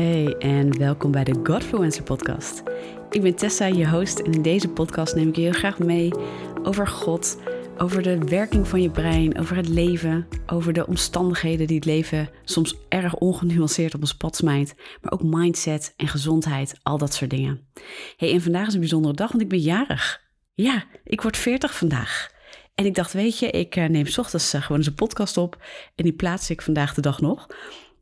Hey 0.00 0.36
en 0.38 0.78
welkom 0.78 1.10
bij 1.10 1.24
de 1.24 1.40
Godfluencer 1.42 2.02
podcast. 2.02 2.62
Ik 3.10 3.22
ben 3.22 3.34
Tessa, 3.34 3.66
je 3.66 3.88
host 3.88 4.18
en 4.18 4.32
in 4.32 4.42
deze 4.42 4.68
podcast 4.68 5.14
neem 5.14 5.28
ik 5.28 5.36
je 5.36 5.42
heel 5.42 5.52
graag 5.52 5.78
mee 5.78 6.12
over 6.62 6.86
God, 6.86 7.38
over 7.78 8.02
de 8.02 8.18
werking 8.18 8.68
van 8.68 8.82
je 8.82 8.90
brein, 8.90 9.38
over 9.38 9.56
het 9.56 9.68
leven, 9.68 10.26
over 10.46 10.72
de 10.72 10.86
omstandigheden 10.86 11.66
die 11.66 11.76
het 11.76 11.84
leven 11.84 12.30
soms 12.44 12.76
erg 12.88 13.14
ongenuanceerd 13.14 13.94
op 13.94 14.00
ons 14.00 14.16
pad 14.16 14.36
smijt, 14.36 14.74
maar 15.02 15.12
ook 15.12 15.22
mindset 15.22 15.94
en 15.96 16.08
gezondheid, 16.08 16.78
al 16.82 16.98
dat 16.98 17.14
soort 17.14 17.30
dingen. 17.30 17.60
Hey, 18.16 18.32
en 18.32 18.42
vandaag 18.42 18.66
is 18.66 18.74
een 18.74 18.80
bijzondere 18.80 19.14
dag, 19.14 19.30
want 19.30 19.42
ik 19.42 19.48
ben 19.48 19.60
jarig. 19.60 20.20
Ja, 20.54 20.84
ik 21.04 21.20
word 21.20 21.36
40 21.36 21.74
vandaag. 21.74 22.30
En 22.74 22.86
ik 22.86 22.94
dacht, 22.94 23.12
weet 23.12 23.38
je, 23.38 23.50
ik 23.50 23.76
eh, 23.76 23.88
neem 23.88 24.06
s 24.06 24.18
ochtends 24.18 24.52
eh, 24.52 24.62
gewoon 24.62 24.78
eens 24.78 24.86
een 24.86 24.94
podcast 24.94 25.36
op 25.36 25.62
en 25.94 26.04
die 26.04 26.12
plaats 26.12 26.50
ik 26.50 26.62
vandaag 26.62 26.94
de 26.94 27.00
dag 27.00 27.20
nog. 27.20 27.46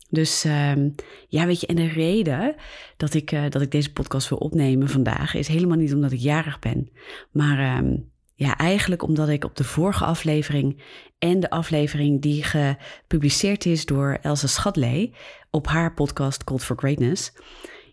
Dus 0.09 0.45
um, 0.45 0.95
ja, 1.29 1.47
weet 1.47 1.61
je, 1.61 1.67
en 1.67 1.77
de 1.77 1.89
reden 1.89 2.55
dat 2.97 3.15
ik, 3.15 3.33
uh, 3.33 3.43
dat 3.49 3.63
ik 3.63 3.71
deze 3.71 3.93
podcast 3.93 4.29
wil 4.29 4.39
opnemen 4.39 4.89
vandaag 4.89 5.35
is 5.35 5.49
helemaal 5.49 5.77
niet 5.77 5.95
omdat 5.95 6.13
ik 6.13 6.19
jarig 6.19 6.59
ben. 6.59 6.91
Maar 7.31 7.79
um, 7.79 8.11
ja, 8.35 8.57
eigenlijk 8.57 9.03
omdat 9.03 9.29
ik 9.29 9.45
op 9.45 9.57
de 9.57 9.65
vorige 9.65 10.05
aflevering 10.05 10.83
en 11.19 11.41
de 11.41 11.51
aflevering 11.51 12.23
die 12.23 12.43
gepubliceerd 12.43 13.67
is 13.67 13.85
door 13.85 14.19
Elsa 14.23 14.47
Schatlee 14.47 15.15
op 15.51 15.67
haar 15.67 15.95
podcast 15.95 16.45
Called 16.45 16.65
for 16.65 16.77
Greatness. 16.77 17.33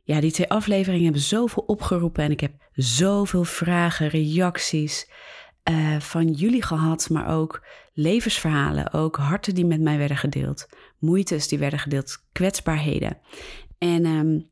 Ja, 0.03 0.19
die 0.19 0.31
twee 0.31 0.49
afleveringen 0.49 1.03
hebben 1.03 1.21
zoveel 1.21 1.63
opgeroepen 1.63 2.23
en 2.23 2.31
ik 2.31 2.39
heb 2.39 2.51
zoveel 2.73 3.43
vragen, 3.43 4.07
reacties 4.07 5.09
uh, 5.69 5.99
van 5.99 6.31
jullie 6.31 6.63
gehad, 6.63 7.09
maar 7.09 7.27
ook 7.27 7.65
levensverhalen, 7.93 8.93
ook 8.93 9.15
harten 9.15 9.55
die 9.55 9.65
met 9.65 9.81
mij 9.81 9.97
werden 9.97 10.17
gedeeld, 10.17 10.67
moeites 11.05 11.47
die 11.47 11.59
werden 11.59 11.79
gedeeld, 11.79 12.25
kwetsbaarheden. 12.31 13.17
En, 13.77 14.05
um, 14.05 14.49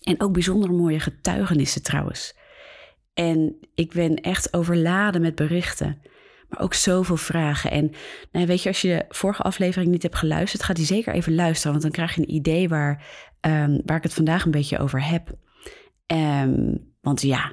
en 0.00 0.20
ook 0.20 0.32
bijzonder 0.32 0.72
mooie 0.72 1.00
getuigenissen 1.00 1.82
trouwens. 1.82 2.34
En 3.14 3.56
ik 3.74 3.92
ben 3.92 4.16
echt 4.16 4.54
overladen 4.54 5.20
met 5.20 5.34
berichten, 5.34 6.02
maar 6.48 6.60
ook 6.60 6.74
zoveel 6.74 7.16
vragen. 7.16 7.70
En 7.70 7.90
nou, 8.32 8.46
weet 8.46 8.62
je, 8.62 8.68
als 8.68 8.80
je 8.80 8.88
de 8.88 9.14
vorige 9.14 9.42
aflevering 9.42 9.90
niet 9.90 10.02
hebt 10.02 10.16
geluisterd, 10.16 10.62
ga 10.62 10.72
die 10.72 10.84
zeker 10.84 11.14
even 11.14 11.34
luisteren, 11.34 11.70
want 11.70 11.82
dan 11.82 11.92
krijg 11.92 12.14
je 12.14 12.20
een 12.20 12.34
idee 12.34 12.68
waar, 12.68 13.04
um, 13.40 13.80
waar 13.84 13.96
ik 13.96 14.02
het 14.02 14.14
vandaag 14.14 14.44
een 14.44 14.50
beetje 14.50 14.78
over 14.78 15.06
heb. 15.06 15.36
Um, 16.06 16.90
want 17.00 17.22
ja, 17.22 17.52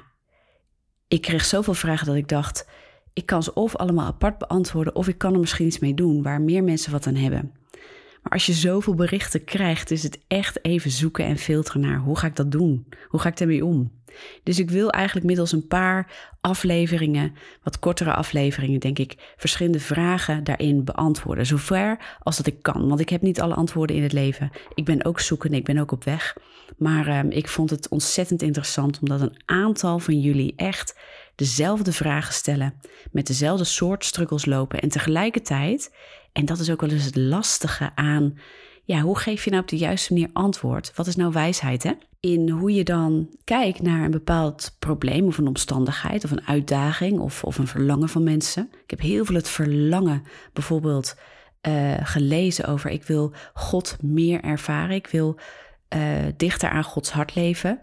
ik 1.08 1.20
kreeg 1.20 1.44
zoveel 1.44 1.74
vragen 1.74 2.06
dat 2.06 2.16
ik 2.16 2.28
dacht, 2.28 2.68
ik 3.12 3.26
kan 3.26 3.42
ze 3.42 3.54
of 3.54 3.76
allemaal 3.76 4.06
apart 4.06 4.38
beantwoorden 4.38 4.94
of 4.94 5.08
ik 5.08 5.18
kan 5.18 5.32
er 5.32 5.40
misschien 5.40 5.66
iets 5.66 5.78
mee 5.78 5.94
doen 5.94 6.22
waar 6.22 6.40
meer 6.40 6.64
mensen 6.64 6.92
wat 6.92 7.06
aan 7.06 7.14
hebben. 7.14 7.52
Maar 8.22 8.32
als 8.32 8.46
je 8.46 8.52
zoveel 8.52 8.94
berichten 8.94 9.44
krijgt, 9.44 9.90
is 9.90 10.02
het 10.02 10.18
echt 10.28 10.64
even 10.64 10.90
zoeken 10.90 11.24
en 11.24 11.38
filteren 11.38 11.80
naar 11.80 11.98
hoe 11.98 12.18
ga 12.18 12.26
ik 12.26 12.36
dat 12.36 12.52
doen? 12.52 12.86
Hoe 13.08 13.20
ga 13.20 13.28
ik 13.28 13.40
ermee 13.40 13.64
om? 13.64 13.90
Dus 14.42 14.58
ik 14.58 14.70
wil 14.70 14.90
eigenlijk 14.90 15.26
middels 15.26 15.52
een 15.52 15.66
paar 15.66 16.12
afleveringen, 16.40 17.34
wat 17.62 17.78
kortere 17.78 18.14
afleveringen, 18.14 18.80
denk 18.80 18.98
ik, 18.98 19.34
verschillende 19.36 19.80
vragen 19.80 20.44
daarin 20.44 20.84
beantwoorden. 20.84 21.46
Zover 21.46 22.16
als 22.22 22.36
dat 22.36 22.46
ik 22.46 22.62
kan. 22.62 22.88
Want 22.88 23.00
ik 23.00 23.08
heb 23.08 23.22
niet 23.22 23.40
alle 23.40 23.54
antwoorden 23.54 23.96
in 23.96 24.02
het 24.02 24.12
leven. 24.12 24.50
Ik 24.74 24.84
ben 24.84 25.04
ook 25.04 25.20
zoekende, 25.20 25.56
ik 25.56 25.64
ben 25.64 25.78
ook 25.78 25.92
op 25.92 26.04
weg. 26.04 26.36
Maar 26.76 27.08
uh, 27.08 27.36
ik 27.36 27.48
vond 27.48 27.70
het 27.70 27.88
ontzettend 27.88 28.42
interessant 28.42 28.98
omdat 29.00 29.20
een 29.20 29.40
aantal 29.44 29.98
van 29.98 30.20
jullie 30.20 30.52
echt 30.56 30.98
dezelfde 31.40 31.92
vragen 31.92 32.34
stellen, 32.34 32.74
met 33.10 33.26
dezelfde 33.26 33.64
soort 33.64 34.04
struggles 34.04 34.44
lopen 34.44 34.80
en 34.80 34.88
tegelijkertijd, 34.88 35.94
en 36.32 36.44
dat 36.44 36.58
is 36.58 36.70
ook 36.70 36.80
wel 36.80 36.90
eens 36.90 37.04
het 37.04 37.16
lastige 37.16 37.90
aan, 37.94 38.38
ja, 38.84 39.00
hoe 39.00 39.18
geef 39.18 39.44
je 39.44 39.50
nou 39.50 39.62
op 39.62 39.68
de 39.68 39.76
juiste 39.76 40.12
manier 40.12 40.28
antwoord? 40.32 40.92
Wat 40.94 41.06
is 41.06 41.16
nou 41.16 41.32
wijsheid, 41.32 41.82
hè? 41.82 41.92
In 42.20 42.48
hoe 42.48 42.74
je 42.74 42.84
dan 42.84 43.28
kijkt 43.44 43.82
naar 43.82 44.04
een 44.04 44.10
bepaald 44.10 44.76
probleem 44.78 45.26
of 45.26 45.38
een 45.38 45.46
omstandigheid 45.46 46.24
of 46.24 46.30
een 46.30 46.46
uitdaging 46.46 47.18
of, 47.18 47.44
of 47.44 47.58
een 47.58 47.66
verlangen 47.66 48.08
van 48.08 48.22
mensen. 48.22 48.68
Ik 48.84 48.90
heb 48.90 49.00
heel 49.00 49.24
veel 49.24 49.34
het 49.34 49.48
verlangen 49.48 50.22
bijvoorbeeld 50.52 51.16
uh, 51.68 51.94
gelezen 52.02 52.64
over 52.66 52.90
ik 52.90 53.02
wil 53.02 53.32
God 53.54 53.96
meer 54.02 54.40
ervaren, 54.40 54.94
ik 54.94 55.06
wil 55.06 55.38
uh, 55.96 56.00
dichter 56.36 56.70
aan 56.70 56.84
Gods 56.84 57.10
hart 57.10 57.34
leven. 57.34 57.80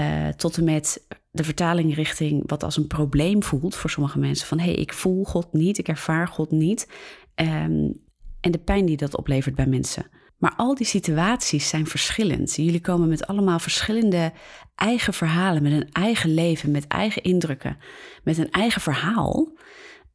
Uh, 0.00 0.28
tot 0.28 0.56
en 0.56 0.64
met 0.64 1.06
de 1.34 1.44
vertaling 1.44 1.94
richting 1.94 2.42
wat 2.46 2.62
als 2.62 2.76
een 2.76 2.86
probleem 2.86 3.42
voelt 3.42 3.74
voor 3.74 3.90
sommige 3.90 4.18
mensen. 4.18 4.46
Van 4.46 4.58
hé, 4.58 4.64
hey, 4.64 4.74
ik 4.74 4.92
voel 4.92 5.24
God 5.24 5.52
niet, 5.52 5.78
ik 5.78 5.88
ervaar 5.88 6.28
God 6.28 6.50
niet. 6.50 6.88
Um, 7.34 8.02
en 8.40 8.50
de 8.50 8.58
pijn 8.58 8.86
die 8.86 8.96
dat 8.96 9.16
oplevert 9.16 9.54
bij 9.54 9.66
mensen. 9.66 10.06
Maar 10.38 10.54
al 10.56 10.74
die 10.74 10.86
situaties 10.86 11.68
zijn 11.68 11.86
verschillend. 11.86 12.56
Jullie 12.56 12.80
komen 12.80 13.08
met 13.08 13.26
allemaal 13.26 13.58
verschillende 13.58 14.32
eigen 14.74 15.14
verhalen, 15.14 15.62
met 15.62 15.72
een 15.72 15.92
eigen 15.92 16.34
leven, 16.34 16.70
met 16.70 16.86
eigen 16.86 17.22
indrukken, 17.22 17.78
met 18.24 18.38
een 18.38 18.50
eigen 18.50 18.80
verhaal. 18.80 19.52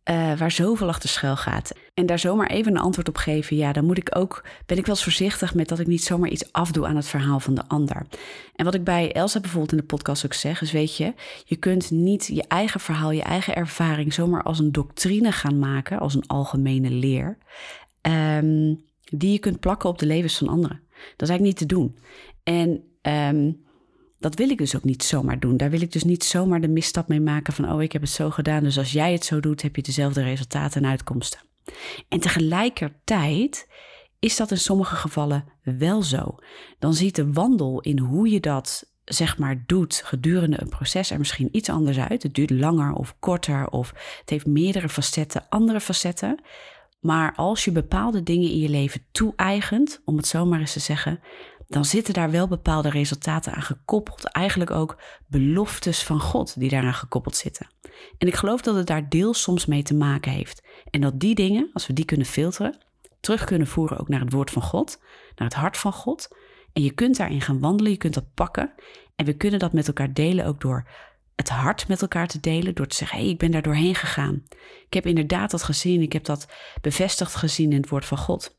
Uh, 0.10 0.38
waar 0.38 0.52
zoveel 0.52 0.88
achter 0.88 1.10
schuil 1.10 1.36
gaat. 1.36 1.72
En 1.94 2.06
daar 2.06 2.20
zomaar 2.20 2.50
even 2.50 2.72
een 2.72 2.82
antwoord 2.82 3.08
op 3.08 3.18
geven, 3.18 3.58
ja, 3.58 3.74
dan 3.74 3.86
moet 3.86 3.98
ik 3.98 4.16
ook, 4.16 4.44
ben 4.66 4.78
ik 4.78 4.86
wel 4.86 4.96
eens 4.96 5.04
voorzichtig 5.04 5.54
met 5.54 5.68
dat 5.68 5.80
ik 5.80 5.88
niet 5.88 6.04
zomaar 6.04 6.30
iets 6.30 6.52
afdoe 6.52 6.88
aan 6.88 6.96
het 6.96 7.08
verhaal 7.08 7.40
van 7.40 7.54
de 7.54 7.68
ander. 7.68 8.06
En 8.56 8.66
wat 8.66 8.74
ik 8.74 8.84
bij 8.84 9.12
Elsa 9.12 9.40
bijvoorbeeld 9.40 9.72
in 9.72 9.78
de 9.78 9.84
podcast 9.84 10.26
ook 10.26 10.34
zeg, 10.34 10.62
is 10.62 10.72
weet 10.72 10.98
je, 10.98 11.14
je 11.46 11.56
kunt 11.56 11.92
niet 11.92 12.26
je 12.26 12.44
eigen 12.48 12.80
verhaal, 12.80 13.12
je 13.12 13.22
eigen 13.22 13.56
ervaring 13.56 14.14
zomaar 14.14 14.44
als 14.44 14.60
een 14.60 14.72
doctrine 14.72 15.32
gaan 15.32 15.60
maken, 15.60 16.00
als 16.00 16.14
een 16.14 16.28
algemene 16.28 16.90
leer, 16.90 17.38
um, 18.02 18.84
die 19.04 19.32
je 19.32 19.40
kunt 19.40 19.60
plakken 19.60 19.90
op 19.90 20.00
de 20.00 20.06
levens 20.06 20.38
van 20.38 20.48
anderen. 20.48 20.82
Dat 20.92 21.30
is 21.30 21.30
eigenlijk 21.30 21.42
niet 21.42 21.58
te 21.58 21.76
doen. 21.76 21.98
En 22.44 22.84
um, 23.36 23.68
dat 24.20 24.36
wil 24.36 24.50
ik 24.50 24.58
dus 24.58 24.76
ook 24.76 24.84
niet 24.84 25.04
zomaar 25.04 25.40
doen. 25.40 25.58
Daar 25.58 25.70
wil 25.70 25.82
ik 25.82 25.92
dus 25.92 26.04
niet 26.04 26.24
zomaar 26.24 26.62
de 26.62 26.68
misstap 26.68 27.08
mee 27.08 27.22
maken 27.22 27.54
van, 27.54 27.72
oh, 27.72 27.82
ik 27.82 27.92
heb 27.92 28.02
het 28.02 28.12
zo 28.12 28.30
gedaan, 28.30 28.64
dus 28.64 28.78
als 28.78 28.92
jij 28.92 29.12
het 29.12 29.26
zo 29.26 29.40
doet, 29.40 29.62
heb 29.62 29.76
je 29.76 29.82
dezelfde 29.82 30.24
resultaten 30.24 30.84
en 30.84 30.90
uitkomsten. 30.90 31.40
En 32.10 32.20
tegelijkertijd 32.20 33.68
is 34.20 34.36
dat 34.36 34.52
in 34.52 34.58
sommige 34.58 34.96
gevallen 34.96 35.46
wel 35.62 36.02
zo. 36.04 36.36
Dan 36.80 36.94
ziet 36.94 37.16
de 37.16 37.32
wandel 37.32 37.82
in 37.82 38.00
hoe 38.00 38.30
je 38.30 38.40
dat 38.40 38.88
zeg 39.06 39.38
maar 39.38 39.64
doet 39.66 40.02
gedurende 40.06 40.62
een 40.62 40.70
proces 40.70 41.12
er 41.12 41.18
misschien 41.18 41.50
iets 41.52 41.70
anders 41.70 42.00
uit. 42.00 42.24
Het 42.24 42.34
duurt 42.34 42.50
langer 42.50 42.94
of 42.94 43.16
korter 43.20 43.68
of 43.68 43.90
het 44.20 44.30
heeft 44.30 44.46
meerdere 44.46 44.90
facetten, 44.90 45.46
andere 45.50 45.80
facetten. 45.80 46.42
Maar 47.00 47.36
als 47.36 47.66
je 47.66 47.72
bepaalde 47.72 48.24
dingen 48.24 48.50
in 48.50 48.60
je 48.60 48.70
leven 48.70 49.02
toe-eigent, 49.12 50.02
om 50.06 50.18
het 50.18 50.28
zomaar 50.28 50.60
eens 50.60 50.74
te 50.74 50.80
zeggen, 50.80 51.20
dan 51.70 51.86
zitten 51.86 52.14
daar 52.14 52.32
wel 52.32 52.48
bepaalde 52.48 52.90
resultaten 52.90 53.54
aan 53.54 53.62
gekoppeld. 53.62 54.24
Eigenlijk 54.24 54.72
ook 54.72 55.02
beloftes 55.28 56.04
van 56.04 56.20
God 56.20 56.60
die 56.60 56.70
daaraan 56.70 56.94
gekoppeld 56.94 57.36
zitten. 57.36 57.68
En 58.18 58.28
ik 58.28 58.36
geloof 58.36 58.62
dat 58.62 58.76
het 58.76 58.88
daar 58.88 59.10
deels 59.10 59.42
soms 59.42 59.66
mee 59.66 59.84
te 59.84 59.96
maken 59.96 60.32
heeft. 60.32 60.64
En 60.90 61.02
dat 61.02 61.20
die 61.20 61.36
dingen, 61.36 61.70
als 61.74 61.88
we 61.88 61.94
die 61.94 62.06
kunnen 62.06 62.26
filteren, 62.26 62.78
terug 63.20 63.44
kunnen 63.44 63.68
voeren 63.68 64.00
ook 64.00 64.08
naar 64.08 64.20
het 64.20 64.34
woord 64.34 64.52
van 64.52 64.62
God, 64.62 65.02
naar 65.36 65.48
het 65.48 65.58
hart 65.58 65.78
van 65.78 65.94
God. 65.94 66.36
En 66.74 66.84
je 66.84 66.92
kunt 66.92 67.18
daarin 67.18 67.42
gaan 67.42 67.60
wandelen, 67.60 67.92
je 67.92 67.98
kunt 67.98 68.14
dat 68.14 68.34
pakken. 68.34 68.74
En 69.16 69.26
we 69.26 69.34
kunnen 69.34 69.60
dat 69.60 69.74
met 69.74 69.88
elkaar 69.88 70.14
delen 70.14 70.46
ook 70.46 70.62
door 70.62 70.88
het 71.36 71.50
hart 71.50 71.88
met 71.88 72.02
elkaar 72.02 72.28
te 72.28 72.40
delen. 72.40 72.76
Door 72.76 72.88
te 72.88 72.96
zeggen, 72.96 73.18
hé, 73.18 73.24
hey, 73.24 73.34
ik 73.34 73.40
ben 73.40 73.52
daar 73.52 73.62
doorheen 73.62 73.96
gegaan. 73.96 74.44
Ik 74.86 74.94
heb 74.94 75.06
inderdaad 75.06 75.52
dat 75.52 75.64
gezien, 75.64 76.02
ik 76.02 76.14
heb 76.14 76.24
dat 76.24 76.48
bevestigd 76.82 77.36
gezien 77.36 77.72
in 77.72 77.82
het 77.82 77.90
woord 77.90 78.06
van 78.06 78.18
God. 78.18 78.58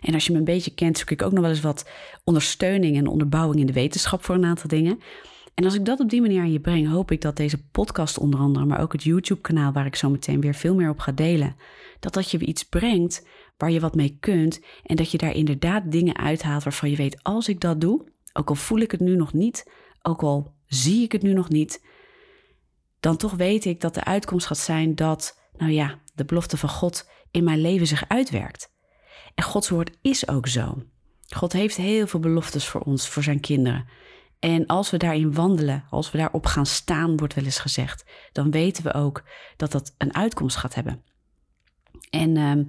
En 0.00 0.14
als 0.14 0.26
je 0.26 0.32
me 0.32 0.38
een 0.38 0.44
beetje 0.44 0.74
kent, 0.74 0.98
zoek 0.98 1.10
ik 1.10 1.22
ook 1.22 1.32
nog 1.32 1.40
wel 1.40 1.50
eens 1.50 1.60
wat 1.60 1.88
ondersteuning 2.24 2.96
en 2.96 3.06
onderbouwing 3.06 3.60
in 3.60 3.66
de 3.66 3.72
wetenschap 3.72 4.24
voor 4.24 4.34
een 4.34 4.44
aantal 4.44 4.68
dingen. 4.68 4.98
En 5.54 5.64
als 5.64 5.74
ik 5.74 5.84
dat 5.84 6.00
op 6.00 6.10
die 6.10 6.20
manier 6.20 6.40
aan 6.40 6.52
je 6.52 6.60
breng, 6.60 6.88
hoop 6.88 7.10
ik 7.10 7.20
dat 7.20 7.36
deze 7.36 7.68
podcast 7.68 8.18
onder 8.18 8.40
andere, 8.40 8.64
maar 8.64 8.80
ook 8.80 8.92
het 8.92 9.02
YouTube-kanaal 9.02 9.72
waar 9.72 9.86
ik 9.86 9.96
zo 9.96 10.10
meteen 10.10 10.40
weer 10.40 10.54
veel 10.54 10.74
meer 10.74 10.88
op 10.88 10.98
ga 10.98 11.12
delen, 11.12 11.56
dat 12.00 12.14
dat 12.14 12.30
je 12.30 12.38
iets 12.38 12.62
brengt 12.62 13.26
waar 13.56 13.70
je 13.70 13.80
wat 13.80 13.94
mee 13.94 14.16
kunt 14.20 14.60
en 14.82 14.96
dat 14.96 15.10
je 15.10 15.18
daar 15.18 15.34
inderdaad 15.34 15.92
dingen 15.92 16.16
uithaalt 16.16 16.64
waarvan 16.64 16.90
je 16.90 16.96
weet, 16.96 17.22
als 17.22 17.48
ik 17.48 17.60
dat 17.60 17.80
doe, 17.80 18.12
ook 18.32 18.48
al 18.48 18.54
voel 18.54 18.78
ik 18.78 18.90
het 18.90 19.00
nu 19.00 19.16
nog 19.16 19.32
niet, 19.32 19.70
ook 20.02 20.22
al 20.22 20.54
zie 20.66 21.02
ik 21.02 21.12
het 21.12 21.22
nu 21.22 21.32
nog 21.32 21.48
niet, 21.48 21.84
dan 23.00 23.16
toch 23.16 23.32
weet 23.32 23.64
ik 23.64 23.80
dat 23.80 23.94
de 23.94 24.04
uitkomst 24.04 24.46
gaat 24.46 24.58
zijn 24.58 24.94
dat, 24.94 25.40
nou 25.56 25.72
ja, 25.72 25.98
de 26.14 26.24
belofte 26.24 26.56
van 26.56 26.68
God 26.68 27.08
in 27.30 27.44
mijn 27.44 27.60
leven 27.60 27.86
zich 27.86 28.08
uitwerkt. 28.08 28.74
En 29.36 29.44
Gods 29.44 29.68
woord 29.68 29.90
is 30.02 30.28
ook 30.28 30.46
zo. 30.46 30.82
God 31.28 31.52
heeft 31.52 31.76
heel 31.76 32.06
veel 32.06 32.20
beloftes 32.20 32.66
voor 32.66 32.80
ons, 32.80 33.08
voor 33.08 33.22
zijn 33.22 33.40
kinderen. 33.40 33.86
En 34.38 34.66
als 34.66 34.90
we 34.90 34.96
daarin 34.96 35.34
wandelen, 35.34 35.84
als 35.90 36.10
we 36.10 36.18
daarop 36.18 36.46
gaan 36.46 36.66
staan, 36.66 37.16
wordt 37.16 37.34
wel 37.34 37.44
eens 37.44 37.58
gezegd, 37.58 38.04
dan 38.32 38.50
weten 38.50 38.82
we 38.82 38.94
ook 38.94 39.22
dat 39.56 39.72
dat 39.72 39.94
een 39.98 40.14
uitkomst 40.14 40.56
gaat 40.56 40.74
hebben. 40.74 41.02
En 42.10 42.36
um, 42.36 42.66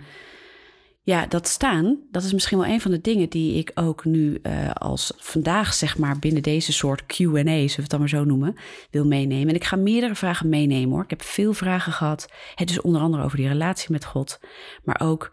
ja, 1.02 1.26
dat 1.26 1.48
staan, 1.48 2.00
dat 2.12 2.24
is 2.24 2.34
misschien 2.34 2.58
wel 2.58 2.68
een 2.68 2.82
van 2.82 2.92
de 2.92 3.02
dingen 3.02 3.30
die 3.30 3.58
ik 3.58 3.72
ook 3.76 4.06
nu 4.06 4.40
uh, 4.44 4.72
als 4.72 5.14
vandaag, 5.18 5.74
zeg 5.74 5.98
maar, 5.98 6.20
binnen 6.20 6.44
deze 6.44 6.74
soort 6.74 7.02
QA's, 7.02 7.18
zullen 7.18 7.76
we 7.76 7.82
het 7.82 7.90
dan 7.90 8.00
maar 8.00 8.10
zo 8.10 8.24
noemen, 8.24 8.56
wil 8.92 9.06
meenemen. 9.06 9.50
En 9.50 9.56
ik 9.56 9.64
ga 9.64 9.76
meerdere 9.76 10.16
vragen 10.16 10.50
meenemen 10.50 10.90
hoor. 10.90 11.04
Ik 11.04 11.10
heb 11.10 11.22
veel 11.22 11.54
vragen 11.54 11.92
gehad. 11.92 12.32
Het 12.56 12.70
is 12.70 12.82
onder 12.82 13.02
andere 13.02 13.24
over 13.24 13.38
die 13.38 13.48
relatie 13.48 13.92
met 13.92 14.06
God, 14.06 14.40
maar 14.84 15.02
ook 15.02 15.32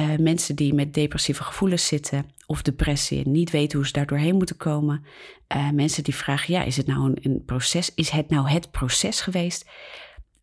uh, 0.00 0.16
mensen 0.18 0.56
die 0.56 0.74
met 0.74 0.94
depressieve 0.94 1.42
gevoelens 1.42 1.86
zitten 1.86 2.26
of 2.46 2.62
depressie 2.62 3.24
en 3.24 3.30
niet 3.30 3.50
weten 3.50 3.78
hoe 3.78 3.86
ze 3.86 3.92
daar 3.92 4.06
doorheen 4.06 4.36
moeten 4.36 4.56
komen. 4.56 5.04
Uh, 5.56 5.70
mensen 5.70 6.04
die 6.04 6.14
vragen, 6.14 6.54
ja, 6.54 6.62
is 6.62 6.76
het 6.76 6.86
nou 6.86 7.04
een, 7.04 7.18
een, 7.22 7.42
proces? 7.44 7.94
Is 7.94 8.10
het 8.10 8.28
nou 8.28 8.48
het 8.48 8.70
proces 8.70 9.20
geweest? 9.20 9.68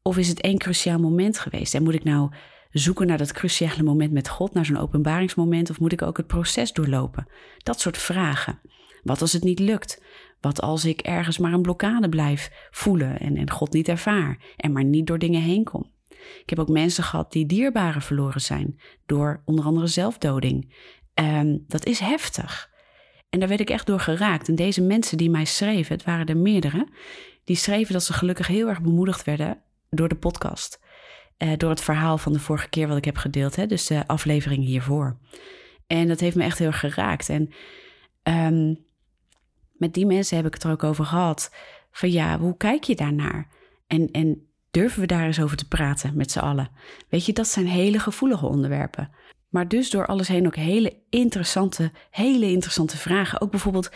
Of 0.02 0.18
is 0.18 0.28
het 0.28 0.42
één 0.42 0.58
cruciaal 0.58 1.00
moment 1.00 1.40
geweest? 1.40 1.74
En 1.74 1.84
moet 1.84 1.94
ik 1.94 2.04
nou 2.04 2.32
zoeken 2.72 3.08
naar 3.08 3.18
dat 3.18 3.32
cruciale 3.32 3.84
moment 3.84 4.12
met 4.12 4.30
God, 4.30 4.54
naar 4.54 4.66
zo'n 4.66 4.78
openbaringsmoment, 4.78 5.70
of 5.70 5.80
moet 5.80 5.92
ik 5.92 6.02
ook 6.02 6.18
het 6.18 6.28
proces 6.28 6.74
doorlopen? 6.74 7.28
Dat 7.58 7.80
soort 7.80 7.98
vragen. 7.98 8.60
Wat 9.04 9.22
als 9.22 9.34
het 9.34 9.44
niet 9.44 9.60
lukt? 9.60 10.02
Wat 10.42 10.62
als 10.62 10.86
ik 10.86 11.02
ergens 11.02 11.38
maar 11.38 11.54
een 11.54 11.62
blokkade 11.62 12.10
blijf 12.10 12.52
voelen 12.72 13.20
en, 13.20 13.38
en 13.38 13.50
God 13.52 13.74
niet 13.74 13.88
ervaar 13.88 14.38
en 14.58 14.72
maar 14.72 14.84
niet 14.84 15.08
door 15.08 15.20
dingen 15.20 15.42
heen 15.42 15.64
kom? 15.64 15.92
Ik 16.42 16.50
heb 16.50 16.60
ook 16.60 16.70
mensen 16.70 17.04
gehad 17.04 17.32
die 17.32 17.46
dierbaren 17.46 18.02
verloren 18.02 18.42
zijn 18.42 18.80
door 19.06 19.42
onder 19.46 19.66
andere 19.66 19.88
zelfdoding. 19.88 20.74
Um, 21.14 21.64
dat 21.68 21.86
is 21.86 22.00
heftig. 22.00 22.70
En 23.30 23.40
daar 23.40 23.48
werd 23.48 23.62
ik 23.62 23.70
echt 23.70 23.86
door 23.86 24.00
geraakt. 24.00 24.48
En 24.48 24.56
deze 24.56 24.82
mensen 24.82 25.18
die 25.18 25.30
mij 25.30 25.46
schreven, 25.46 25.96
het 25.96 26.06
waren 26.06 26.26
er 26.26 26.38
meerdere, 26.38 26.88
die 27.44 27.56
schreven 27.56 27.94
dat 27.94 28.04
ze 28.04 28.14
gelukkig 28.14 28.48
heel 28.48 28.68
erg 28.68 28.82
bemoedigd 28.82 29.24
werden 29.24 29.62
door 29.90 30.08
de 30.08 30.16
podcast. 30.16 30.80
Uh, 31.38 31.52
door 31.58 31.70
het 31.70 31.82
verhaal 31.82 32.18
van 32.18 32.34
de 32.34 32.40
vorige 32.40 32.70
keer 32.70 32.88
wat 32.88 32.98
ik 32.98 33.06
heb 33.06 33.18
gedeeld, 33.18 33.56
hè, 33.56 33.66
dus 33.66 33.88
de 33.88 34.08
aflevering 34.08 34.66
hiervoor. 34.66 35.18
En 35.88 36.08
dat 36.08 36.20
heeft 36.20 36.36
me 36.36 36.44
echt 36.44 36.60
heel 36.60 36.72
geraakt. 36.72 37.30
En 37.30 37.50
um, 38.24 38.86
met 39.74 39.94
die 39.94 40.06
mensen 40.06 40.38
heb 40.38 40.46
ik 40.46 40.54
het 40.54 40.64
er 40.64 40.72
ook 40.72 40.84
over 40.84 41.06
gehad. 41.06 41.56
Van 41.92 42.12
ja, 42.12 42.40
hoe 42.40 42.58
kijk 42.58 42.84
je 42.84 42.96
daarnaar? 42.96 43.48
En, 43.88 44.12
en 44.12 44.47
durven 44.78 45.00
we 45.00 45.08
daar 45.08 45.26
eens 45.26 45.42
over 45.42 45.58
te 45.58 45.68
praten 45.68 46.16
met 46.16 46.32
z'n 46.32 46.40
allen? 46.40 46.70
Weet 47.10 47.26
je, 47.26 47.34
dat 47.34 47.48
zijn 47.48 47.68
hele 47.68 48.00
gevoelige 48.00 48.46
onderwerpen. 48.46 49.10
Maar 49.50 49.68
dus 49.68 49.90
door 49.90 50.06
alles 50.06 50.28
heen 50.28 50.46
ook 50.46 50.56
hele 50.56 50.98
interessante, 51.10 51.92
hele 52.10 52.52
interessante 52.52 52.98
vragen. 52.98 53.42
Ook 53.42 53.52
bijvoorbeeld, 53.52 53.92